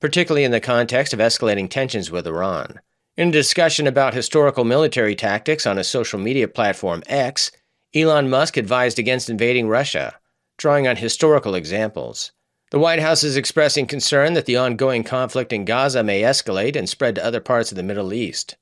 [0.00, 2.80] particularly in the context of escalating tensions with Iran.
[3.18, 7.50] In a discussion about historical military tactics on a social media platform X,
[7.94, 10.18] Elon Musk advised against invading Russia,
[10.56, 12.32] drawing on historical examples.
[12.70, 16.88] The White House is expressing concern that the ongoing conflict in Gaza may escalate and
[16.88, 18.56] spread to other parts of the Middle East.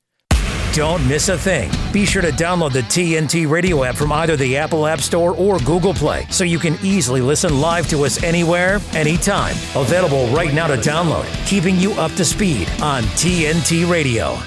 [0.72, 1.70] Don't miss a thing.
[1.92, 5.58] Be sure to download the TNT radio app from either the Apple App Store or
[5.60, 9.56] Google Play so you can easily listen live to us anywhere, anytime.
[9.74, 14.38] Available right now to download, keeping you up to speed on TNT Radio.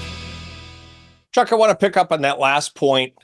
[1.32, 3.14] Chuck, I want to pick up on that last point.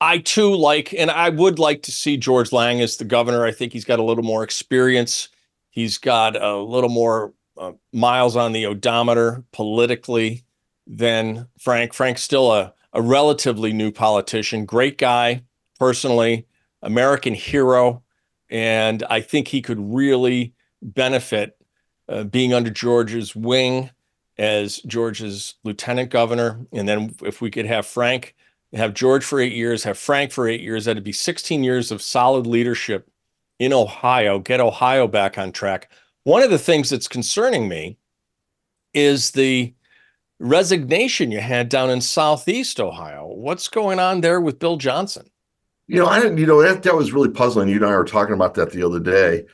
[0.00, 3.44] I too like, and I would like to see George Lang as the governor.
[3.44, 5.28] I think he's got a little more experience.
[5.70, 10.44] He's got a little more uh, miles on the odometer politically
[10.88, 11.92] than Frank.
[11.92, 15.44] Frank's still a, a relatively new politician, great guy
[15.78, 16.46] personally,
[16.82, 18.02] American hero.
[18.50, 21.56] And I think he could really benefit
[22.08, 23.90] uh, being under George's wing
[24.38, 26.66] as George's lieutenant governor.
[26.72, 28.34] And then if we could have Frank,
[28.72, 32.00] have George for eight years, have Frank for eight years, that'd be 16 years of
[32.00, 33.10] solid leadership
[33.58, 35.90] in Ohio, get Ohio back on track.
[36.24, 37.98] One of the things that's concerning me
[38.94, 39.74] is the
[40.38, 43.26] resignation you had down in Southeast Ohio.
[43.26, 45.30] What's going on there with Bill Johnson?
[45.86, 47.68] You know, I didn't, you know, that, that was really puzzling.
[47.68, 49.46] You and I were talking about that the other day.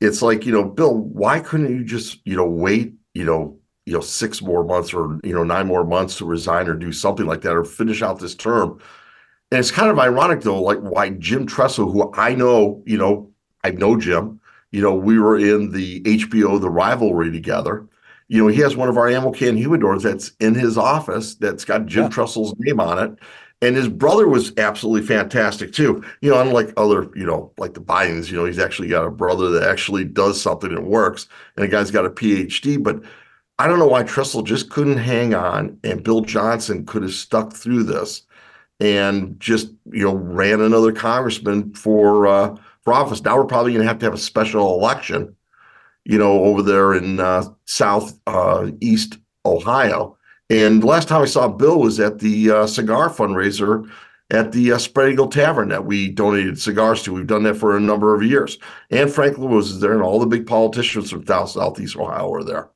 [0.00, 3.92] It's like, you know, Bill, why couldn't you just, you know, wait, you know, you
[3.92, 7.26] know, six more months or, you know, nine more months to resign or do something
[7.26, 8.80] like that or finish out this term?
[9.50, 13.30] And it's kind of ironic though, like why Jim Tressel, who I know, you know,
[13.62, 17.86] I know Jim, you know, we were in the HBO, the rivalry together
[18.32, 21.66] you know, he has one of our ammo can humidors that's in his office that's
[21.66, 22.08] got Jim yeah.
[22.08, 23.18] Tressel's name on it.
[23.60, 26.02] And his brother was absolutely fantastic too.
[26.22, 29.10] You know, unlike other, you know, like the Bidens, you know, he's actually got a
[29.10, 32.82] brother that actually does something that works, and the guy's got a PhD.
[32.82, 33.02] But
[33.58, 37.52] I don't know why Tressel just couldn't hang on, and Bill Johnson could have stuck
[37.52, 38.22] through this,
[38.80, 43.22] and just you know ran another congressman for uh, for office.
[43.22, 45.36] Now we're probably going to have to have a special election
[46.04, 50.16] you know, over there in uh, South uh, East Ohio.
[50.50, 53.90] And last time I saw Bill was at the uh, cigar fundraiser
[54.30, 57.12] at the uh, Spread Eagle Tavern that we donated cigars to.
[57.12, 58.58] We've done that for a number of years.
[58.90, 62.42] And Frank Lewis is there, and all the big politicians from South Southeast Ohio are
[62.42, 62.70] there.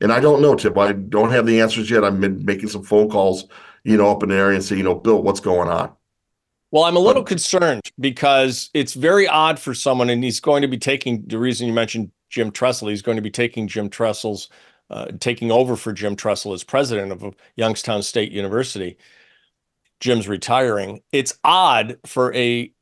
[0.00, 0.76] And I don't know, Tip.
[0.78, 2.04] I don't have the answers yet.
[2.04, 3.46] I've been making some phone calls,
[3.84, 5.92] you know, up in the area and say, you know, Bill, what's going on?
[6.70, 10.68] Well, I'm a little concerned because it's very odd for someone, and he's going to
[10.68, 12.88] be taking the reason you mentioned Jim Tressel.
[12.88, 14.48] He's going to be taking Jim Tressel's,
[14.90, 18.96] uh, taking over for Jim Tressel as president of Youngstown State University.
[20.00, 21.02] Jim's retiring.
[21.12, 22.72] It's odd for a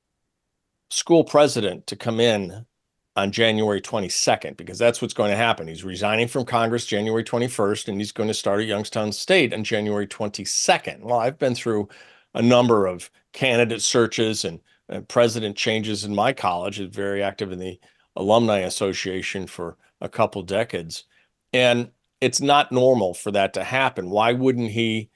[0.91, 2.65] school president to come in
[3.17, 5.69] on January 22nd because that's what's going to happen.
[5.69, 9.65] He's resigning from Congress January 21st and he's going to start at Youngstown State on
[9.65, 11.01] January 22nd.
[11.01, 11.89] Well, I've been through
[12.35, 16.81] a number of candidate searches and, and president changes in my college.
[16.81, 17.79] Is very active in the
[18.17, 21.05] alumni association for a couple decades.
[21.53, 24.11] And it's not normal for that to happen.
[24.11, 25.11] Why wouldn't he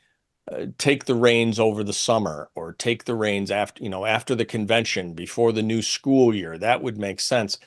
[0.51, 4.35] uh, take the reins over the summer or take the reins after, you know, after
[4.35, 6.59] the convention before the new school year?
[6.59, 7.59] That would make sense.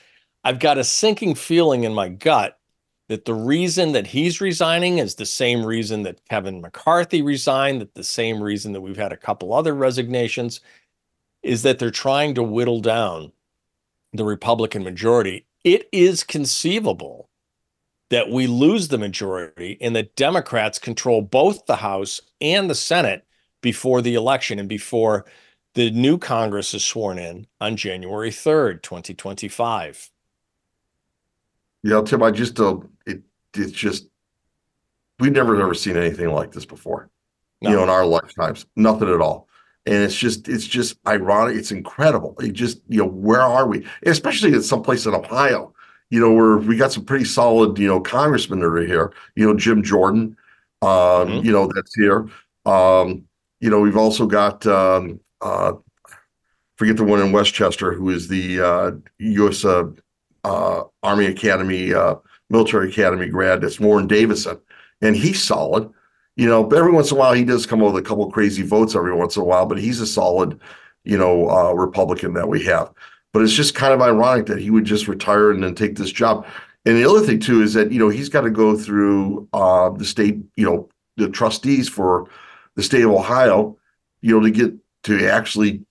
[0.44, 2.58] I've got a sinking feeling in my gut
[3.08, 7.94] that the reason that he's resigning is the same reason that Kevin McCarthy resigned, that
[7.94, 10.60] the same reason that we've had a couple other resignations
[11.42, 13.32] is that they're trying to whittle down
[14.12, 17.28] the Republican majority, it is conceivable
[18.10, 23.26] that we lose the majority and that Democrats control both the House and the Senate
[23.60, 25.26] before the election and before
[25.74, 30.10] the new Congress is sworn in on January 3rd, 2025.
[31.82, 33.22] Yeah, Tim, I just don't, it,
[33.54, 34.08] it's just,
[35.20, 37.10] we've never ever seen anything like this before.
[37.60, 38.66] you know, in our lifetimes.
[38.76, 39.47] Nothing at all.
[39.88, 41.56] And it's just, it's just ironic.
[41.56, 42.36] It's incredible.
[42.40, 43.86] It just, you know, where are we?
[44.04, 45.72] Especially in some place in Ohio,
[46.10, 49.14] you know, where we got some pretty solid, you know, congressmen that are here.
[49.34, 50.36] You know, Jim Jordan,
[50.82, 51.46] um, mm-hmm.
[51.46, 52.28] you know, that's here.
[52.66, 53.24] Um,
[53.60, 55.72] you know, we've also got um, uh,
[56.76, 59.64] forget the one in Westchester who is the uh, U.S.
[59.64, 59.86] Uh,
[60.44, 62.16] uh, Army Academy uh,
[62.50, 63.62] military academy grad.
[63.62, 64.60] That's Warren Davidson,
[65.00, 65.90] and he's solid.
[66.38, 68.62] You know, every once in a while he does come up with a couple crazy
[68.62, 70.60] votes every once in a while, but he's a solid,
[71.02, 72.92] you know, uh, Republican that we have.
[73.32, 76.12] But it's just kind of ironic that he would just retire and then take this
[76.12, 76.46] job.
[76.86, 79.90] And the other thing too is that you know he's got to go through uh,
[79.90, 82.28] the state, you know, the trustees for
[82.76, 83.76] the state of Ohio,
[84.20, 84.72] you know, to get
[85.02, 85.82] to actually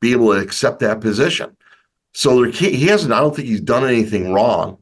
[0.00, 1.56] be able to accept that position.
[2.12, 3.12] So there, he hasn't.
[3.12, 4.78] I don't think he's done anything wrong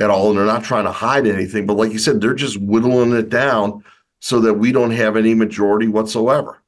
[0.00, 1.64] at all, and they're not trying to hide anything.
[1.64, 3.82] But like you said, they're just whittling it down
[4.24, 6.62] so that we don't have any majority whatsoever.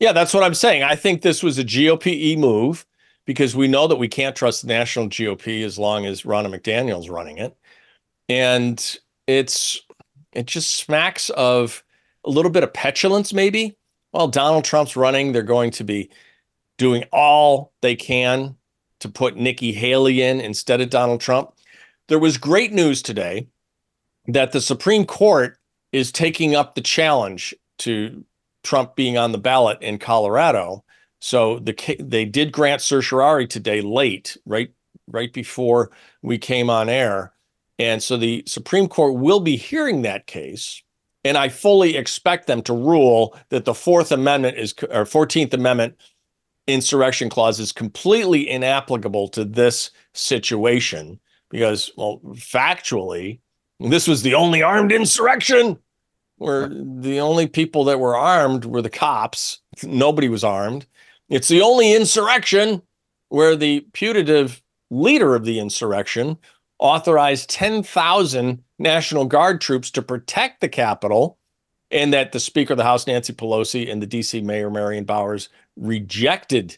[0.00, 0.82] Yeah, that's what I'm saying.
[0.82, 2.86] I think this was a GOP move
[3.26, 7.10] because we know that we can't trust the national GOP as long as Ronna McDaniel's
[7.10, 7.54] running it,
[8.30, 9.82] and it's
[10.32, 11.84] it just smacks of
[12.24, 13.76] a little bit of petulance, maybe.
[14.12, 16.08] While Donald Trump's running, they're going to be
[16.78, 18.56] doing all they can
[19.00, 21.52] to put Nikki Haley in instead of Donald Trump.
[22.08, 23.48] There was great news today
[24.28, 25.58] that the Supreme Court
[25.92, 28.24] is taking up the challenge to
[28.64, 30.84] Trump being on the ballot in Colorado.
[31.20, 34.72] So the they did grant certiorari today late, right
[35.06, 35.90] right before
[36.22, 37.32] we came on air.
[37.78, 40.82] And so the Supreme Court will be hearing that case.
[41.24, 45.96] And I fully expect them to rule that the Fourth Amendment is or 14th Amendment
[46.66, 53.40] insurrection clause is completely inapplicable to this situation because, well, factually,
[53.90, 55.78] this was the only armed insurrection
[56.36, 59.60] where the only people that were armed were the cops.
[59.82, 60.86] Nobody was armed.
[61.28, 62.82] It's the only insurrection
[63.28, 66.36] where the putative leader of the insurrection
[66.78, 71.38] authorized 10,000 National Guard troops to protect the Capitol
[71.90, 75.48] and that the Speaker of the House, Nancy Pelosi, and the DC Mayor, Muriel Bowser,
[75.76, 76.76] rejected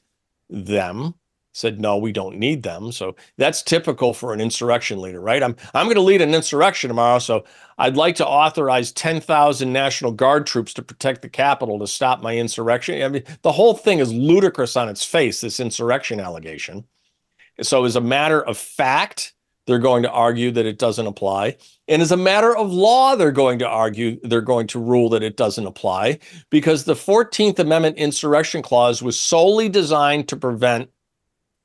[0.51, 1.15] them,
[1.55, 2.91] said, no, we don't need them.
[2.93, 5.43] So that's typical for an insurrection leader, right?
[5.43, 7.21] I'm, I'm going to lead an insurrection tomorrow.
[7.21, 7.45] So
[7.79, 12.37] I'd like to authorize 10,000 National Guard troops to protect the Capitol to stop my
[12.37, 13.01] insurrection.
[13.01, 16.85] I mean, the whole thing is ludicrous on its face, this insurrection allegation.
[17.63, 19.33] So, as a matter of fact,
[19.67, 21.57] they're going to argue that it doesn't apply.
[21.89, 25.23] And as a matter of law, they're going to argue, they're going to rule that
[25.23, 26.19] it doesn't apply
[26.51, 30.91] because the 14th Amendment insurrection clause was solely designed to prevent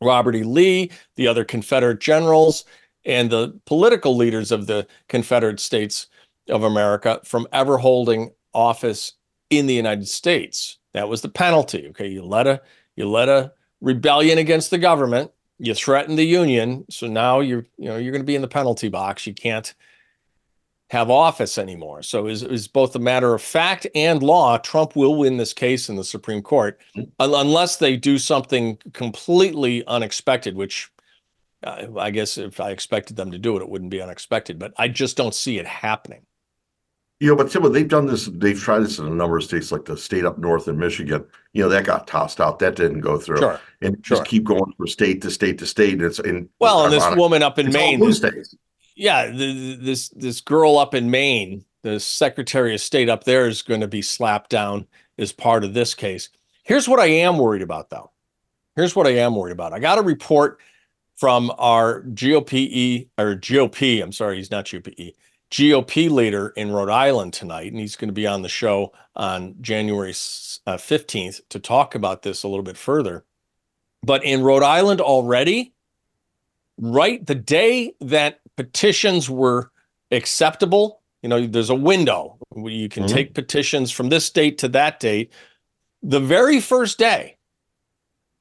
[0.02, 0.44] Robert E.
[0.44, 2.66] Lee, the other Confederate generals,
[3.06, 6.08] and the political leaders of the Confederate States
[6.50, 9.14] of America from ever holding office
[9.50, 10.78] in the United States.
[10.94, 11.88] That was the penalty.
[11.90, 12.62] Okay, you let a
[12.96, 17.86] you let a rebellion against the government you threaten the union so now you're you
[17.90, 19.76] know you're going to be in the penalty box you can't
[20.90, 25.16] have office anymore so is is both a matter of fact and law trump will
[25.16, 26.80] win this case in the supreme court
[27.20, 30.92] unless they do something completely unexpected which
[31.64, 34.74] uh, i guess if i expected them to do it it wouldn't be unexpected but
[34.78, 36.26] i just don't see it happening
[37.20, 38.28] you know, but Tim, they've done this.
[38.28, 41.26] They've tried this in a number of states, like the state up north in Michigan.
[41.52, 42.60] You know, that got tossed out.
[42.60, 43.40] That didn't go through.
[43.40, 44.18] Sure, and sure.
[44.18, 45.94] just keep going from state to state to state.
[45.94, 48.56] And it's in well, and this woman up in it's Maine, blue states.
[49.00, 53.62] Yeah, the, this this girl up in Maine, the Secretary of State up there is
[53.62, 54.86] going to be slapped down
[55.18, 56.30] as part of this case.
[56.64, 58.12] Here's what I am worried about, though.
[58.76, 59.74] Here's what I am worried about.
[59.74, 60.60] I got a report
[61.16, 64.04] from our GOPE or GOP.
[64.04, 65.16] I'm sorry, he's not GOPE
[65.50, 69.56] GOP leader in Rhode Island tonight, and he's going to be on the show on
[69.62, 73.26] January uh, 15th to talk about this a little bit further.
[74.04, 75.74] But in Rhode Island already,
[76.80, 79.72] right the day that petitions were
[80.12, 83.16] acceptable, you know, there's a window where you can mm-hmm.
[83.16, 85.32] take petitions from this date to that date.
[86.02, 87.38] The very first day,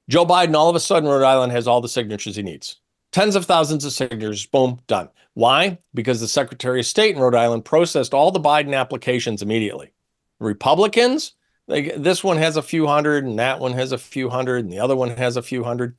[0.08, 2.80] Joe Biden all of a sudden, Rhode Island has all the signatures he needs
[3.12, 5.08] tens of thousands of signatures, boom, done.
[5.34, 5.78] Why?
[5.94, 9.92] Because the Secretary of State in Rhode Island processed all the Biden applications immediately.
[10.40, 11.34] Republicans,
[11.66, 14.72] they, this one has a few hundred, and that one has a few hundred, and
[14.72, 15.96] the other one has a few hundred.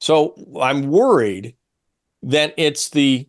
[0.00, 1.54] So I'm worried
[2.22, 3.28] that it's the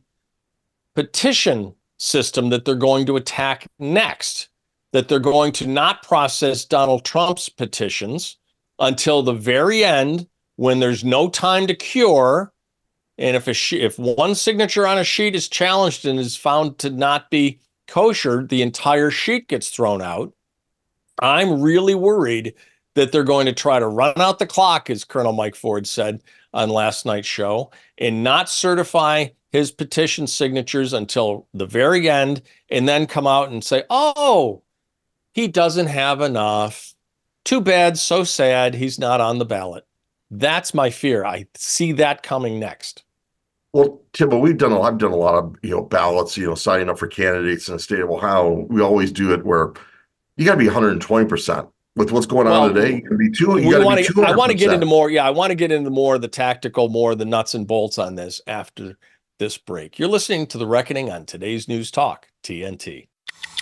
[0.95, 4.49] petition system that they're going to attack next,
[4.91, 8.37] that they're going to not process Donald Trump's petitions
[8.79, 12.53] until the very end when there's no time to cure
[13.17, 16.79] and if a she- if one signature on a sheet is challenged and is found
[16.79, 20.33] to not be kosher, the entire sheet gets thrown out.
[21.19, 22.55] I'm really worried
[22.95, 26.21] that they're going to try to run out the clock, as Colonel Mike Ford said
[26.53, 32.87] on last night's show, and not certify his petition signatures until the very end, and
[32.87, 34.63] then come out and say, oh,
[35.33, 36.93] he doesn't have enough.
[37.43, 39.85] Too bad, so sad, he's not on the ballot.
[40.31, 41.25] That's my fear.
[41.25, 43.03] I see that coming next.
[43.73, 46.55] Well, Tim, we've done a I've done a lot of you know ballots, you know,
[46.55, 48.67] signing up for candidates in the state of Ohio.
[48.69, 49.73] We always do it where
[50.37, 52.95] you got to be 120 percent with what's going on today.
[52.95, 53.57] You got to be two.
[53.59, 55.09] You got to be 200 I want to get into more.
[55.09, 57.67] Yeah, I want to get into more of the tactical, more of the nuts and
[57.67, 58.97] bolts on this after
[59.39, 59.99] this break.
[59.99, 63.07] You're listening to the Reckoning on today's News Talk TNT.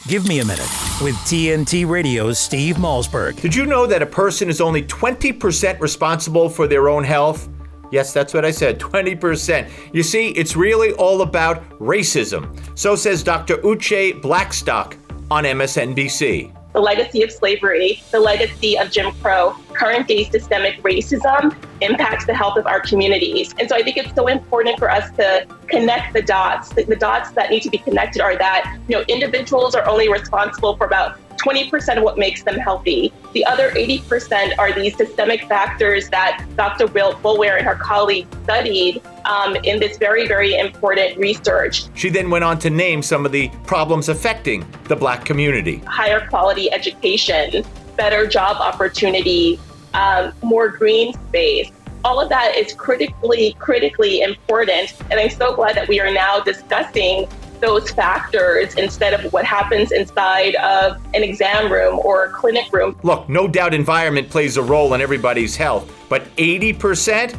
[0.07, 0.69] Give me a minute
[1.01, 3.39] with TNT Radio's Steve Malzberg.
[3.39, 7.49] Did you know that a person is only 20% responsible for their own health?
[7.91, 9.69] Yes, that's what I said 20%.
[9.93, 12.57] You see, it's really all about racism.
[12.77, 13.57] So says Dr.
[13.57, 14.97] Uche Blackstock
[15.29, 21.55] on MSNBC the legacy of slavery, the legacy of Jim Crow, current day systemic racism
[21.81, 23.53] impacts the health of our communities.
[23.59, 26.69] And so I think it's so important for us to connect the dots.
[26.69, 30.09] The, the dots that need to be connected are that, you know, individuals are only
[30.09, 33.11] responsible for about 20% of what makes them healthy.
[33.33, 36.87] The other 80% are these systemic factors that Dr.
[36.87, 41.85] Will Boulware and her colleagues studied um, in this very, very important research.
[41.95, 46.27] She then went on to name some of the problems affecting the Black community higher
[46.27, 47.63] quality education,
[47.97, 49.59] better job opportunities,
[49.93, 51.71] um, more green space.
[52.03, 54.93] All of that is critically, critically important.
[55.11, 57.27] And I'm so glad that we are now discussing
[57.61, 62.99] those factors instead of what happens inside of an exam room or a clinic room.
[63.03, 67.37] Look, no doubt environment plays a role in everybody's health, but 80%?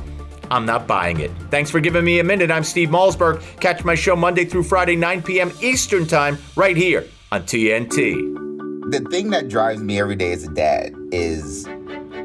[0.51, 1.31] I'm not buying it.
[1.51, 2.51] Thanks for giving me a minute.
[2.51, 3.43] I'm Steve Malzberg.
[3.61, 5.51] Catch my show Monday through Friday, 9 p.m.
[5.61, 8.91] Eastern Time, right here on TNT.
[8.91, 11.67] The thing that drives me every day as a dad is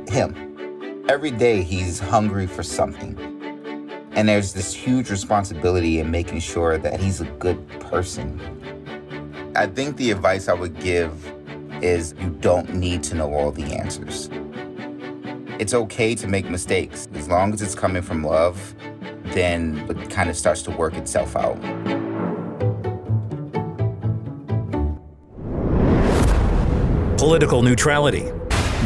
[0.09, 1.05] him.
[1.07, 3.36] Every day he's hungry for something
[4.17, 8.41] and there's this huge responsibility in making sure that he's a good person.
[9.55, 11.13] I think the advice I would give
[11.83, 14.31] is you don't need to know all the answers.
[15.59, 17.07] It's okay to make mistakes.
[17.13, 18.73] As long as it's coming from love,
[19.25, 21.61] then it kind of starts to work itself out.
[27.19, 28.31] Political neutrality.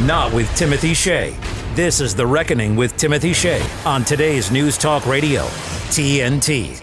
[0.00, 1.34] Not with Timothy Shea.
[1.74, 5.44] This is The Reckoning with Timothy Shea on today's News Talk Radio,
[5.88, 6.82] TNT.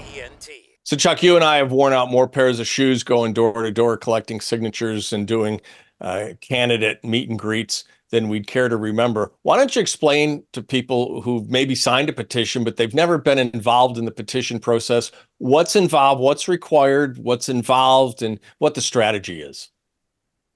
[0.82, 3.70] So, Chuck, you and I have worn out more pairs of shoes going door to
[3.70, 5.62] door collecting signatures and doing
[6.02, 9.32] uh, candidate meet and greets than we'd care to remember.
[9.44, 13.38] Why don't you explain to people who maybe signed a petition, but they've never been
[13.38, 19.44] involved in the petition process, what's involved, what's required, what's involved, and what the strategy
[19.44, 19.70] is?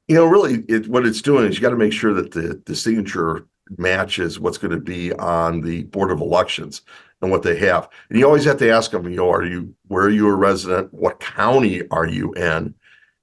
[0.08, 2.60] You know, really, it, what it's doing is you got to make sure that the,
[2.66, 3.48] the signature
[3.78, 6.82] matches what's going to be on the board of elections
[7.22, 7.90] and what they have.
[8.10, 10.36] And you always have to ask them, you know, are you where are you a
[10.36, 10.94] resident?
[10.94, 12.74] What county are you in?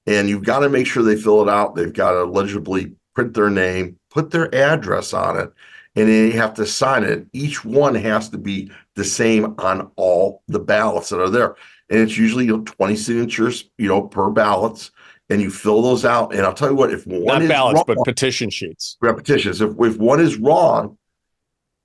[0.07, 1.75] And you've got to make sure they fill it out.
[1.75, 5.53] They've got to legibly print their name, put their address on it,
[5.95, 7.27] and then you have to sign it.
[7.33, 11.55] Each one has to be the same on all the ballots that are there.
[11.89, 14.91] And it's usually you know, 20 signatures, you know, per ballots
[15.31, 16.35] and you fill those out.
[16.35, 19.61] And I'll tell you what, if one not is ballots, wrong, but petition sheets, repetitions.
[19.61, 20.97] If if one is wrong,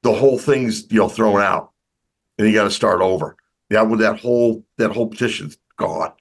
[0.02, 1.70] the whole thing's you know thrown out,
[2.36, 3.36] and you got to start over.
[3.70, 6.12] Yeah, with that whole that whole petition's gone,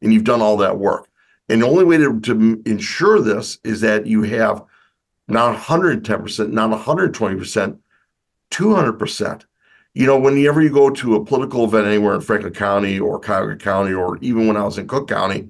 [0.00, 1.08] and you've done all that work.
[1.48, 4.62] And the only way to, to ensure this is that you have
[5.26, 7.78] not 110 percent, not 120 percent,
[8.50, 9.46] 200 percent.
[9.94, 13.56] You know, whenever you go to a political event anywhere in Franklin County or Cuyahoga
[13.56, 15.48] County, or even when I was in Cook County,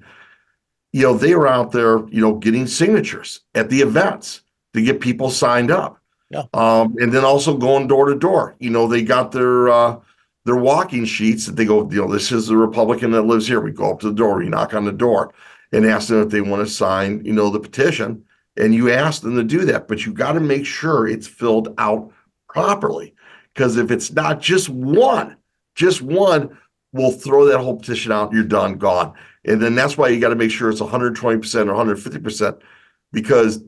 [0.91, 4.41] you know, they were out there, you know, getting signatures at the events
[4.73, 6.01] to get people signed up.
[6.29, 6.43] Yeah.
[6.53, 8.55] Um, and then also going door to door.
[8.59, 9.99] You know, they got their uh
[10.45, 13.61] their walking sheets that they go, you know, this is the Republican that lives here.
[13.61, 15.33] We go up to the door, we knock on the door
[15.71, 18.23] and ask them if they want to sign, you know, the petition.
[18.57, 21.73] And you ask them to do that, but you got to make sure it's filled
[21.77, 22.11] out
[22.47, 23.13] properly.
[23.53, 25.37] Because if it's not just one,
[25.75, 26.57] just one,
[26.91, 28.33] we'll throw that whole petition out.
[28.33, 29.13] You're done, gone.
[29.45, 32.61] And then that's why you got to make sure it's 120% or 150%
[33.11, 33.63] because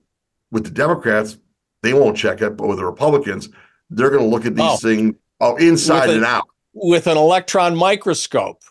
[0.52, 1.38] with the Democrats,
[1.82, 3.50] they won't check it, but with the Republicans,
[3.90, 7.18] they're going to look at these oh, things oh, inside a, and out with an
[7.18, 8.62] electron microscope.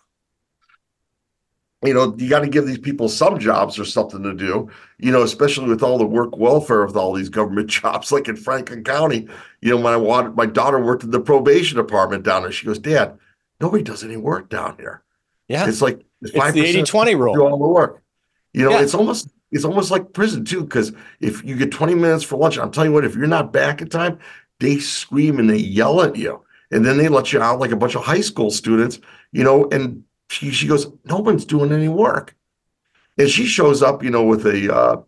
[1.83, 5.11] You know, you got to give these people some jobs or something to do, you
[5.11, 8.85] know, especially with all the work welfare of all these government jobs, like in Franklin
[8.85, 9.29] County.
[9.63, 12.53] You know, when I wanted, my daughter worked in the probation department down there.
[12.53, 13.19] She goes, Dad,
[13.61, 15.03] nobody does any work down here.
[15.51, 15.69] Yeah.
[15.69, 17.35] It's like it's the 80 20 rule.
[17.35, 18.05] Do all the work.
[18.53, 18.83] You know, yeah.
[18.83, 22.57] it's almost it's almost like prison too, because if you get 20 minutes for lunch,
[22.57, 24.21] I'm telling you what, if you're not back in time,
[24.61, 26.41] they scream and they yell at you.
[26.71, 29.01] And then they let you out like a bunch of high school students,
[29.33, 32.37] you know, and she, she goes, no one's doing any work.
[33.19, 35.03] And she shows up, you know, with a, uh,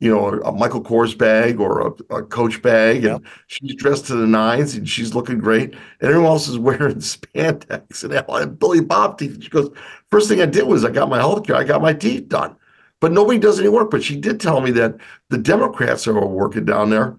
[0.00, 4.14] you know, a Michael Kors bag or a, a Coach bag, and she's dressed to
[4.14, 8.80] the nines and she's looking great, and everyone else is wearing spandex and, and Billy
[8.80, 9.42] Bob teeth.
[9.42, 9.70] She goes,
[10.10, 12.56] first thing I did was I got my health care, I got my teeth done,
[13.00, 13.90] but nobody does any work.
[13.90, 14.96] But she did tell me that
[15.30, 17.16] the Democrats are working down there.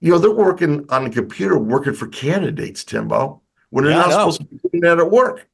[0.00, 4.10] You know, they're working on the computer, working for candidates, Timbo, when they're Yeah, not
[4.10, 5.48] supposed to be doing that at work.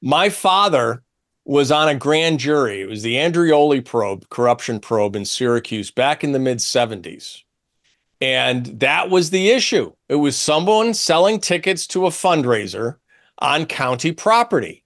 [0.00, 1.04] My father
[1.44, 2.80] was on a grand jury.
[2.80, 7.42] It was the Andreoli probe, corruption probe in Syracuse back in the mid 70s.
[8.20, 9.92] And that was the issue.
[10.08, 12.96] It was someone selling tickets to a fundraiser
[13.40, 14.84] on county property.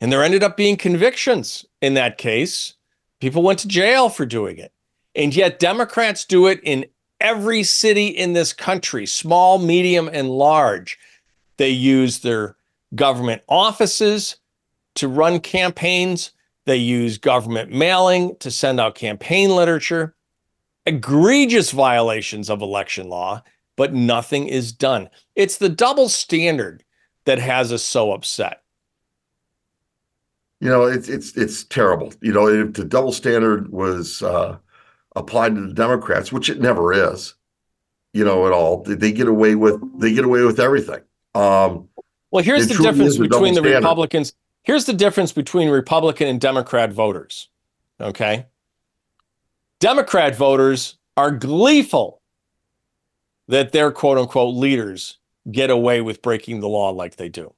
[0.00, 2.74] And there ended up being convictions in that case.
[3.20, 4.72] People went to jail for doing it.
[5.16, 6.86] And yet, Democrats do it in
[7.20, 10.96] every city in this country, small, medium, and large.
[11.56, 12.54] They use their
[12.94, 14.36] government offices
[14.94, 16.32] to run campaigns.
[16.66, 20.14] They use government mailing to send out campaign literature.
[20.86, 23.42] Egregious violations of election law,
[23.76, 25.08] but nothing is done.
[25.36, 26.82] It's the double standard
[27.24, 28.62] that has us so upset.
[30.60, 32.12] You know, it's it's it's terrible.
[32.20, 34.56] You know, if the double standard was uh,
[35.14, 37.34] applied to the Democrats, which it never is,
[38.12, 41.00] you know, at all, they, get away with they get away with everything.
[41.34, 41.88] Um,
[42.30, 43.76] Well, here's the difference between the standard.
[43.76, 44.32] Republicans.
[44.62, 47.48] Here's the difference between Republican and Democrat voters.
[48.00, 48.46] Okay.
[49.80, 52.22] Democrat voters are gleeful
[53.48, 55.18] that their quote unquote leaders
[55.50, 57.54] get away with breaking the law like they do.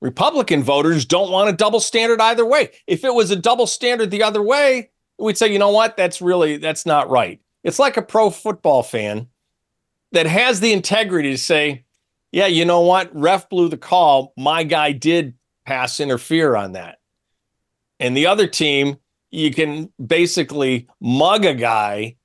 [0.00, 2.70] Republican voters don't want a double standard either way.
[2.86, 5.96] If it was a double standard the other way, we'd say, you know what?
[5.96, 7.40] That's really, that's not right.
[7.64, 9.28] It's like a pro football fan
[10.12, 11.84] that has the integrity to say,
[12.30, 13.14] yeah, you know what?
[13.14, 14.32] Ref blew the call.
[14.36, 15.34] My guy did
[15.66, 16.98] pass interfere on that.
[17.98, 18.96] And the other team,
[19.30, 22.16] you can basically mug a guy.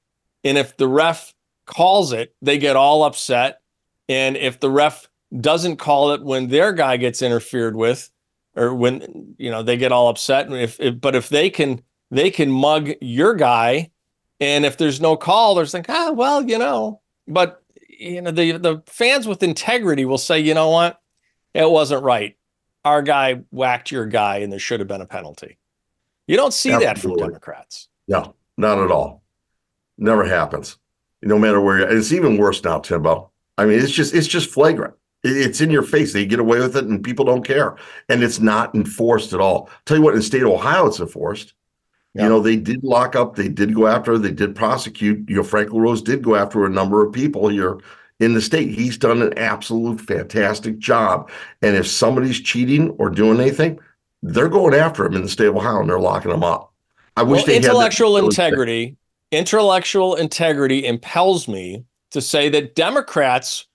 [0.43, 1.33] And if the ref
[1.65, 3.61] calls it, they get all upset.
[4.07, 5.07] And if the ref
[5.39, 8.11] doesn't call it when their guy gets interfered with,
[8.55, 10.45] or when you know they get all upset.
[10.45, 13.91] And if, if but if they can they can mug your guy,
[14.39, 18.53] and if there's no call, there's like, ah, well, you know, but you know, the
[18.53, 20.99] the fans with integrity will say, you know what,
[21.53, 22.35] it wasn't right.
[22.83, 25.57] Our guy whacked your guy, and there should have been a penalty.
[26.27, 27.89] You don't see that from Democrats.
[28.07, 29.23] No, not at all.
[29.97, 30.77] Never happens.
[31.21, 31.79] No matter where.
[31.79, 33.31] It's even worse now, Timbo.
[33.57, 34.95] I mean, it's just it's just flagrant.
[35.23, 36.13] It's in your face.
[36.13, 37.75] They get away with it, and people don't care,
[38.09, 39.69] and it's not enforced at all.
[39.85, 41.53] tell you what, in the state of Ohio, it's enforced.
[42.13, 43.35] You know, they did lock up.
[43.35, 44.17] They did go after.
[44.17, 45.29] They did prosecute.
[45.29, 47.77] You know, Frank LaRose did go after a number of people here
[48.21, 48.69] in the state.
[48.69, 51.29] He's done an absolute fantastic job.
[51.61, 53.79] And if somebody's cheating or doing anything,
[54.23, 56.71] they're going after him in the state of Ohio, and they're locking them up.
[57.17, 58.41] I wish Well, they intellectual ability.
[58.41, 58.97] integrity.
[59.31, 63.65] Intellectual integrity impels me to say that Democrats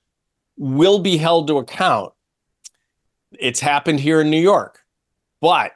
[0.56, 2.12] will be held to account.
[3.38, 4.84] It's happened here in New York,
[5.40, 5.72] but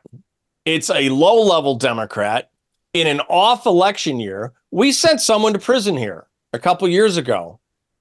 [0.65, 2.51] it's a low level Democrat
[2.93, 4.53] in an off election year.
[4.71, 7.59] We sent someone to prison here a couple years ago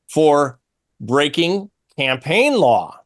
[0.07, 0.58] for
[0.99, 2.99] breaking campaign law,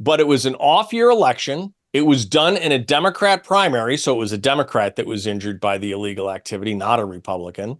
[0.00, 1.74] but it was an off year election.
[1.92, 5.60] It was done in a Democrat primary, so it was a Democrat that was injured
[5.60, 7.78] by the illegal activity, not a Republican.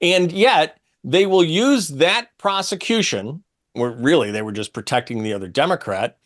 [0.00, 5.48] And yet, they will use that prosecution, where really they were just protecting the other
[5.48, 6.18] Democrat,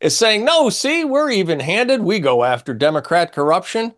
[0.00, 2.02] is saying, no, see, we're even handed.
[2.02, 3.94] We go after Democrat corruption.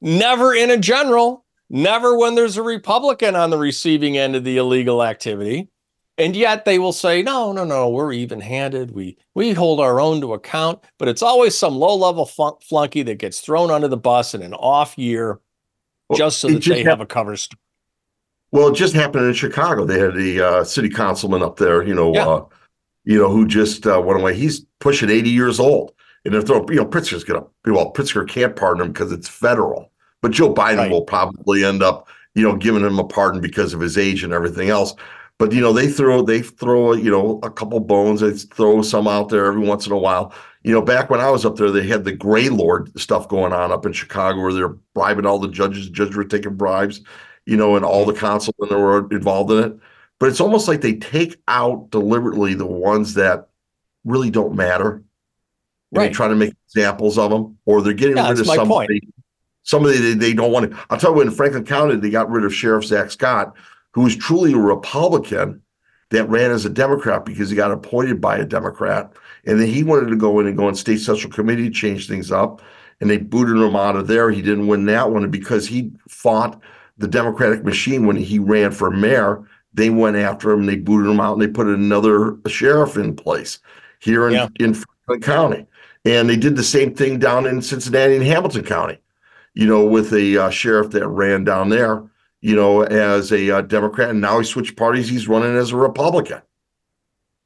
[0.00, 4.56] Never in a general, never when there's a Republican on the receiving end of the
[4.56, 5.68] illegal activity.
[6.16, 8.92] And yet they will say, no, no, no, we're even handed.
[8.92, 13.02] We, we hold our own to account, but it's always some low level flunk- flunky
[13.02, 15.40] that gets thrown under the bus in an off year
[16.14, 17.58] just so that just they hap- have a cover story.
[18.52, 19.84] Well, it just happened in Chicago.
[19.84, 22.28] They had the uh, city councilman up there, you know, Yeah.
[22.28, 22.44] uh,
[23.04, 24.34] you know, who just uh, went away.
[24.36, 25.92] He's pushing 80 years old.
[26.24, 29.28] And they're throwing, you know, Pritzker's going to, well, Pritzker can't pardon him because it's
[29.28, 29.90] federal.
[30.22, 30.90] But Joe Biden Right.
[30.90, 34.32] will probably end up, you know, giving him a pardon because of his age and
[34.32, 34.94] everything else.
[35.38, 38.20] But you know, they throw they throw you know a couple bones.
[38.20, 40.32] They throw some out there every once in a while.
[40.62, 43.72] You know, back when I was up there, they had the Greylord stuff going on
[43.72, 45.90] up in Chicago, where they're bribing all the judges.
[45.90, 47.02] Judges were taking bribes,
[47.46, 49.78] you know, and all the councilmen that were involved in it.
[50.20, 53.48] But it's almost like they take out deliberately the ones that
[54.04, 54.92] really don't matter.
[54.94, 55.04] And
[55.92, 56.08] Right.
[56.08, 58.68] They try to make examples of them, or they're getting Yeah, rid of my point.
[58.68, 59.00] somebody
[59.64, 60.78] Somebody they, they don't want to.
[60.90, 63.54] I'll tell you, in Franklin County, they got rid of Sheriff Zach Scott,
[63.94, 65.62] who was truly a Republican
[66.10, 69.12] that ran as a Democrat because he got appointed by a Democrat.
[69.46, 72.30] And then he wanted to go in and go on state central committee, change things
[72.30, 72.60] up.
[73.00, 74.30] And they booted him out of there.
[74.30, 75.22] He didn't win that one.
[75.22, 76.60] And because he fought
[76.98, 81.20] the Democratic machine when he ran for mayor, they went after him, they booted him
[81.20, 83.58] out, and they put another sheriff in place
[83.98, 84.48] here in, Yeah.
[84.60, 85.66] in Franklin County.
[86.04, 88.98] And they did the same thing down in Cincinnati and Hamilton County,
[89.54, 92.04] you know, with a uh, sheriff that ran down there,
[92.44, 94.10] you know, as a uh, Democrat.
[94.10, 95.08] And now he switched parties.
[95.08, 96.42] He's running as a Republican.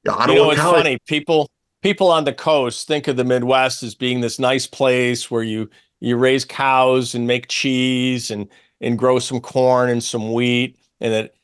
[0.04, 0.76] Yeah, you Ottawa know, it's County.
[0.76, 0.98] funny.
[1.06, 1.48] People
[1.82, 5.70] people on the coast think of the Midwest as being this nice place where you
[6.00, 8.48] you raise cows and make cheese and
[8.80, 11.34] and grow some corn and some wheat, and that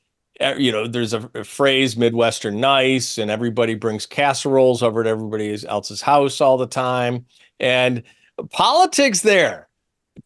[0.40, 5.10] eh, you know there's a, a phrase Midwestern nice, and everybody brings casseroles over to
[5.10, 7.24] everybody else's house all the time,
[7.60, 8.02] and
[8.50, 9.68] politics there,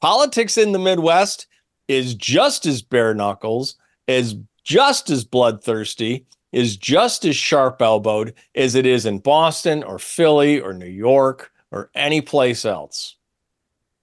[0.01, 1.47] politics in the Midwest
[1.89, 3.76] is just as bare knuckles,
[4.07, 9.99] is just as bloodthirsty, is just as sharp elbowed as it is in Boston or
[9.99, 13.16] Philly or New York or any place else.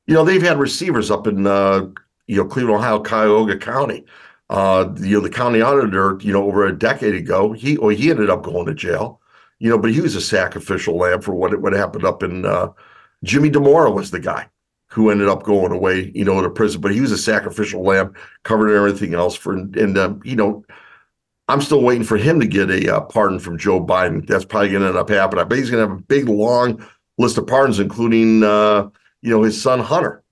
[0.07, 1.87] you know, they've had receivers up in uh,
[2.27, 4.05] you know Cleveland, Ohio, Cuyahoga County.
[4.49, 8.11] Uh, you know, the county auditor, you know, over a decade ago, he or he
[8.11, 9.19] ended up going to jail.
[9.57, 12.67] You know, but he was a sacrificial lamb for what what happened up in uh,
[13.23, 14.47] Jimmy Dimora was the guy
[14.87, 16.81] who ended up going away, you know, to prison.
[16.81, 18.13] But he was a sacrificial lamb,
[18.43, 20.63] covered everything else for, and um, you know,
[21.47, 24.25] I'm still waiting for him to get a uh, pardon from Joe Biden.
[24.27, 25.41] That's probably going to end up happening.
[25.41, 26.85] I bet he's going to have a big, long
[27.17, 28.89] list of pardons, including, uh,
[29.21, 30.23] you know, his son Hunter.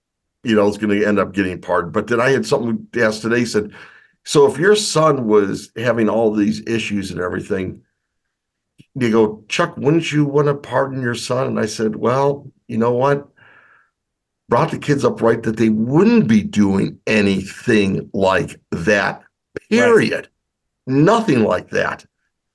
[0.46, 1.94] You know, is going to end up getting pardoned.
[1.94, 3.46] But then I had something asked today.
[3.46, 3.72] Said,
[4.26, 7.82] so if your son was having all these issues and everything,
[8.96, 11.48] you go, Chuck, wouldn't you want to pardon your son?
[11.48, 13.30] And I said, well, you know what?
[14.54, 19.24] Brought the kids up right that they wouldn't be doing anything like that.
[19.72, 20.30] Period.
[20.86, 22.06] Nothing like that.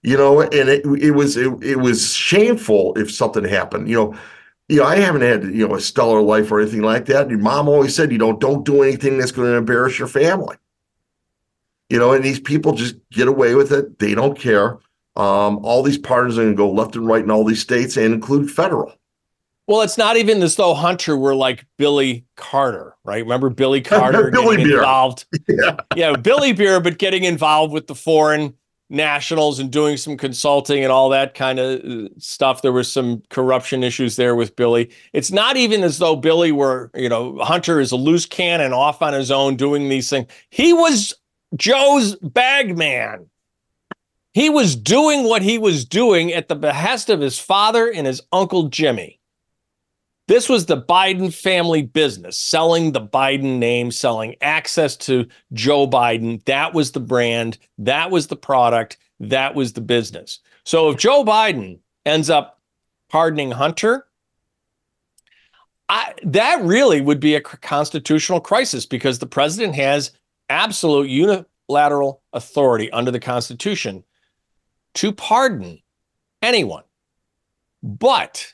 [0.05, 3.89] You know and it, it was it, it was shameful if something happened.
[3.89, 4.19] You know
[4.69, 7.31] you know i haven't had you know a stellar life or anything like that.
[7.31, 10.55] Your mom always said you know don't do anything that's going to embarrass your family.
[11.91, 13.99] You know and these people just get away with it.
[13.99, 14.79] They don't care.
[15.17, 17.97] Um, all these pardons are going to go left and right in all these states
[17.97, 18.98] and include federal
[19.69, 23.23] Well, it's not even as though Hunter were like Billy Carter, right?
[23.23, 24.79] Remember Billy Carter Billy getting Beer.
[24.79, 25.27] involved?
[25.49, 28.55] yeah Yeah, Billy Beer, but getting involved with the foreign
[28.91, 32.63] nationals and doing some consulting and all that kind of uh, stuff.
[32.63, 34.91] There was some corruption issues there with Billy.
[35.13, 39.03] It's not even as though Billy were, you know, Hunter is a loose cannon off
[39.03, 40.31] on his own doing these things.
[40.49, 41.15] He was
[41.57, 43.27] Joe's bag man.
[44.33, 48.23] He was doing what he was doing at the behest of his father and his
[48.33, 49.18] uncle Jimmy.
[50.29, 56.45] This was the Biden family business, selling the Biden name, selling access to Joe Biden.
[56.45, 60.41] That was the brand, that was the product, that was the business.
[60.65, 62.61] So if Joe Biden ends up
[63.09, 64.07] pardoning Hunter,
[65.89, 70.13] I, that really would be a constitutional crisis because the president has
[70.51, 74.05] absolute unilateral authority under the Constitution
[74.93, 75.81] to pardon
[76.43, 76.85] anyone.
[77.83, 78.53] But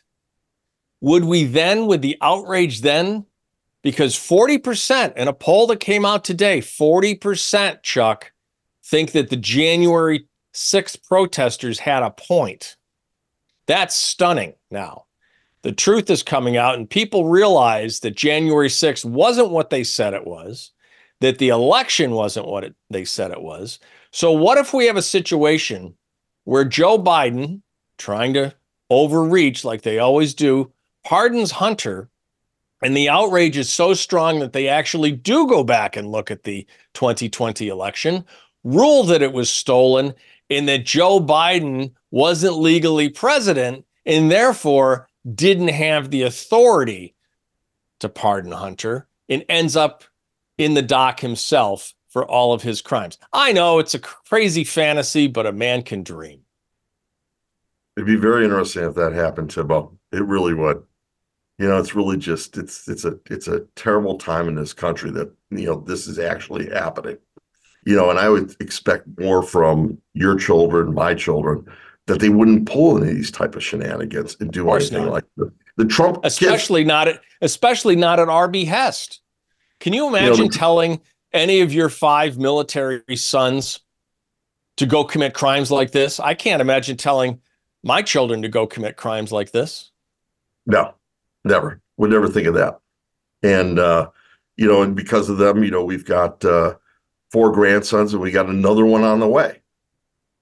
[1.05, 3.27] would we then, with the outrage then,
[3.83, 8.33] because 40% in a poll that came out today, 40%, Chuck,
[8.83, 12.77] think that the January 6th protesters had a point.
[13.67, 15.05] That's stunning now.
[15.61, 20.15] The truth is coming out, and people realize that January 6th wasn't what they said
[20.15, 20.71] it was,
[21.21, 23.79] that the election wasn't what it, they said it was.
[24.11, 25.97] So, what if we have a situation
[26.45, 27.61] where Joe Biden,
[27.99, 28.55] trying to
[28.89, 30.73] overreach like they always do,
[31.05, 32.09] pardons Hunter,
[32.83, 36.43] and the outrage is so strong that they actually do go back and look at
[36.43, 38.25] the 2020 election,
[38.63, 40.15] rule that it was stolen,
[40.51, 47.15] and that Joe Biden wasn't legally president and therefore didn't have the authority
[48.01, 50.05] to pardon Hunter and ends up
[50.59, 53.19] in the dock himself for all of his crimes.
[53.33, 56.41] I know it's a crazy fantasy, but a man can dream.
[57.97, 59.99] It'd be very interesting if that happened, to Timbo.
[60.13, 60.83] It really would.
[61.59, 65.11] You know, it's really just it's it's a it's a terrible time in this country
[65.13, 67.17] that you know this is actually happening.
[67.87, 71.67] You know, and I would expect more from your children, my children,
[72.07, 75.13] that they wouldn't pull any of these type of shenanigans and do anything not.
[75.13, 76.35] like the, the Trump kids.
[76.35, 79.21] especially not at especially not at our behest.
[79.79, 81.01] Can you imagine the- telling
[81.33, 83.81] any of your five military sons
[84.77, 86.19] to go commit crimes like this?
[86.19, 87.41] I can't imagine telling
[87.85, 89.93] my children to go commit crimes like this.
[90.67, 90.95] No,
[91.45, 91.81] never.
[91.97, 92.81] Would never think of that.
[93.43, 94.11] And uh,
[94.57, 96.75] you know, and because of them, you know, we've got uh,
[97.31, 99.61] four grandsons and we got another one on the way.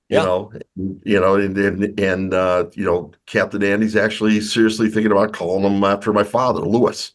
[0.09, 0.24] You Yeah.
[0.24, 5.32] know, you know, and and, and uh, you know, Captain Andy's actually seriously thinking about
[5.32, 7.12] calling him after my father, Lewis.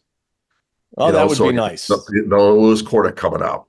[0.96, 1.86] Oh, You that know, would so be nice.
[1.86, 1.96] The,
[2.28, 3.66] Lewis Cordak coming out.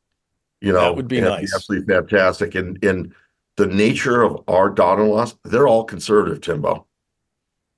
[0.62, 1.54] You know, That would be nice.
[1.54, 2.56] Absolutely fantastic.
[2.56, 3.14] And and
[3.56, 6.86] the nature of our daughter-in-laws, they're all conservative, Timbo.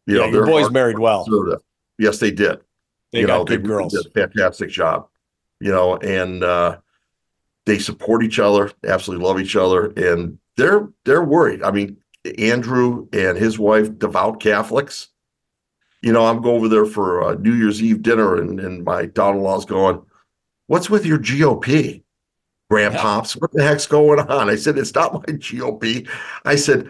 [0.08, 1.26] You Yeah, your boys married well.
[2.02, 2.60] Yes, they did.
[3.14, 3.94] They you got know, good they girls.
[3.94, 5.08] did a fantastic job.
[5.60, 6.78] You know, and uh
[7.68, 11.62] they support each other, absolutely love each other, and they're they're worried.
[11.62, 11.98] I mean,
[12.40, 15.10] Andrew and his wife, devout Catholics.
[16.02, 19.06] You know, I'm going over there for uh, New Year's Eve dinner, and, and my
[19.06, 20.02] daughter-in-law's going,
[20.66, 22.02] "What's with your GOP,
[22.72, 23.40] Grandpops?
[23.40, 26.10] What the heck's going on?" I said, "It's not my GOP."
[26.46, 26.90] I said,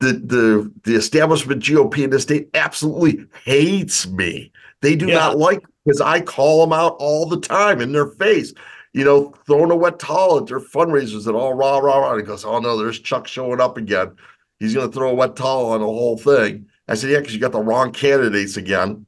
[0.00, 4.50] "the the the establishment GOP in the state absolutely hates me.
[4.80, 5.14] They do Yeah.
[5.14, 8.52] not like because I call them out all the time in their face."
[8.92, 12.12] You know, throwing a wet towel at their fundraisers and all rah rah rah.
[12.12, 14.10] And he goes, "Oh no, there's Chuck showing up again.
[14.58, 17.32] He's going to throw a wet towel on the whole thing." I said, "Yeah, because
[17.34, 19.06] you got the wrong candidates again."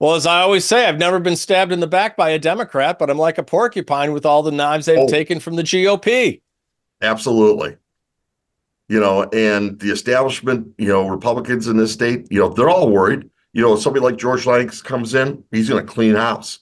[0.00, 2.98] Well, as I always say, I've never been stabbed in the back by a Democrat,
[2.98, 5.06] but I'm like a porcupine with all the knives they've Oh.
[5.08, 6.40] taken from the GOP.
[7.02, 7.76] Absolutely.
[8.94, 12.92] You know, and the establishment, you know, Republicans in this state, you know, they're all
[12.92, 13.28] worried.
[13.52, 16.60] You know, somebody like George Lanks comes in, he's going to clean house.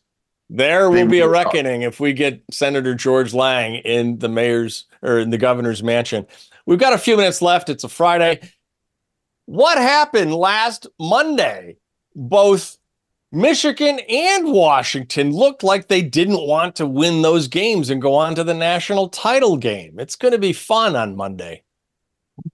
[0.49, 5.19] There will be a reckoning if we get Senator George Lang in the mayor's or
[5.19, 6.27] in the governor's mansion.
[6.65, 7.69] We've got a few minutes left.
[7.69, 8.41] It's a Friday.
[9.45, 11.77] What happened last Monday?
[12.17, 12.79] Both
[13.31, 18.35] Michigan and Washington looked like they didn't want to win those games and go on
[18.37, 19.99] to the national title game.
[19.99, 21.65] It's going to be fun on Monday.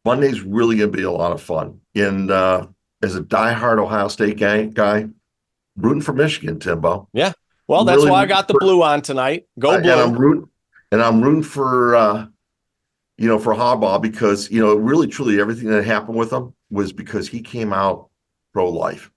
[0.05, 1.81] Monday's really going to be a lot of fun.
[1.95, 2.67] And uh,
[3.03, 5.07] as a diehard Ohio State guy, guy
[5.77, 7.09] rooting for Michigan, Timbo.
[7.13, 7.33] Yeah.
[7.67, 9.47] Well, that's Really why I got the blue on tonight.
[9.59, 9.91] Go Uh, blue.
[9.93, 10.49] And I'm rooting,
[10.91, 12.27] and I'm rooting for, uh,
[13.19, 16.93] you know, for Harbaugh because you know, really, truly, everything that happened with him was
[16.93, 18.09] because he came out
[18.53, 19.11] pro-life.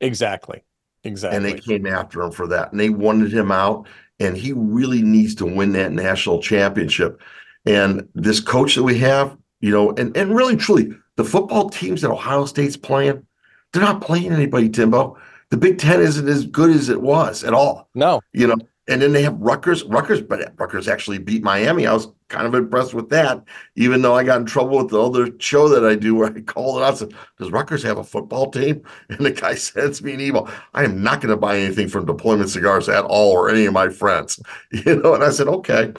[0.00, 0.62] exactly.
[1.04, 1.36] Exactly.
[1.36, 3.88] and they came after him for that and they wanted him out
[4.20, 7.20] and he really needs to win that national championship
[7.66, 12.02] and this coach that we have you know and, and really truly the football teams
[12.02, 13.24] that ohio state's playing
[13.72, 15.16] they're not playing anybody timbo
[15.48, 18.20] the big ten isn't as good as it was at all no.
[18.34, 18.56] you know
[18.88, 19.84] and then they have Rutgers.
[19.84, 21.86] Rutgers, but Rutgers actually beat Miami.
[21.86, 23.42] I was kind of impressed with that,
[23.76, 26.40] even though I got in trouble with the other show that I do where I
[26.46, 26.98] called it out.
[26.98, 28.82] Said, Does Rutgers have a football team?
[29.08, 30.50] And the guy sends me an email.
[30.74, 33.72] I am not going to buy anything from Deployment Cigars at all or any of
[33.72, 34.40] my friends.
[34.72, 35.92] You know, and I said, okay.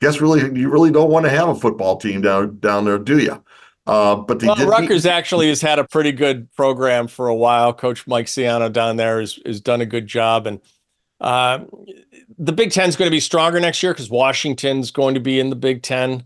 [0.00, 3.18] Guess really, you really don't want to have a football team down down there, do
[3.18, 3.42] you?
[3.86, 7.72] Uh, but Well, beat- actually has had a pretty good program for a while.
[7.72, 10.46] Coach Mike Schiano down there has, has done a good job.
[10.46, 10.60] And
[11.20, 11.60] uh,
[12.38, 15.40] the Big Ten is going to be stronger next year because Washington's going to be
[15.40, 16.24] in the Big Ten.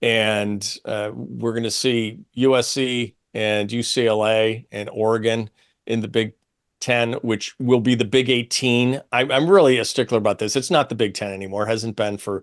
[0.00, 5.50] And uh, we're going to see USC and UCLA and Oregon
[5.86, 6.32] in the Big
[6.80, 9.00] 10, which will be the Big 18.
[9.12, 10.56] I, I'm really a stickler about this.
[10.56, 12.42] It's not the Big 10 anymore, hasn't been for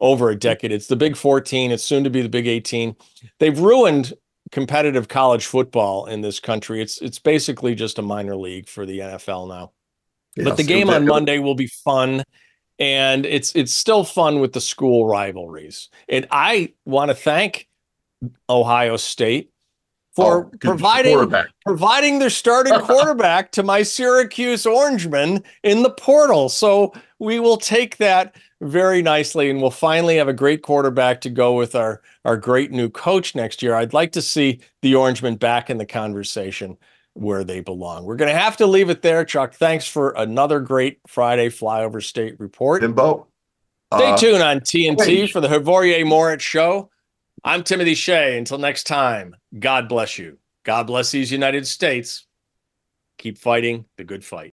[0.00, 0.72] over a decade.
[0.72, 1.70] It's the Big 14.
[1.70, 2.96] It's soon to be the Big 18.
[3.38, 4.14] They've ruined
[4.50, 6.80] competitive college football in this country.
[6.82, 9.72] It's it's basically just a minor league for the NFL now.
[10.36, 11.06] but the Yes, game on.
[11.06, 12.24] Monday will be fun
[12.80, 15.90] and it's it's still fun with the school rivalries.
[16.08, 17.68] And I want to thank
[18.48, 19.52] Ohio State
[20.16, 21.32] for Oh, providing
[21.64, 26.48] providing their starting quarterback to my Syracuse Orangemen in the portal.
[26.48, 31.30] So we will take that very nicely and we'll finally have a great quarterback to
[31.30, 33.74] go with our our great new coach next year.
[33.74, 36.76] I'd like to see the Orangemen back in the conversation
[37.14, 38.04] where they belong.
[38.04, 39.54] We're going to have to leave it there, Chuck.
[39.54, 42.82] Thanks for another great Friday flyover state report.
[42.82, 43.26] Timbo.
[43.92, 45.32] Stay uh, tuned on TNT wait.
[45.32, 46.90] for the Havorier Moritz show.
[47.42, 48.38] I'm Timothy Shea.
[48.38, 50.38] Until next time, God bless you.
[50.64, 52.26] God bless these United States.
[53.18, 54.48] Keep fighting the good fight.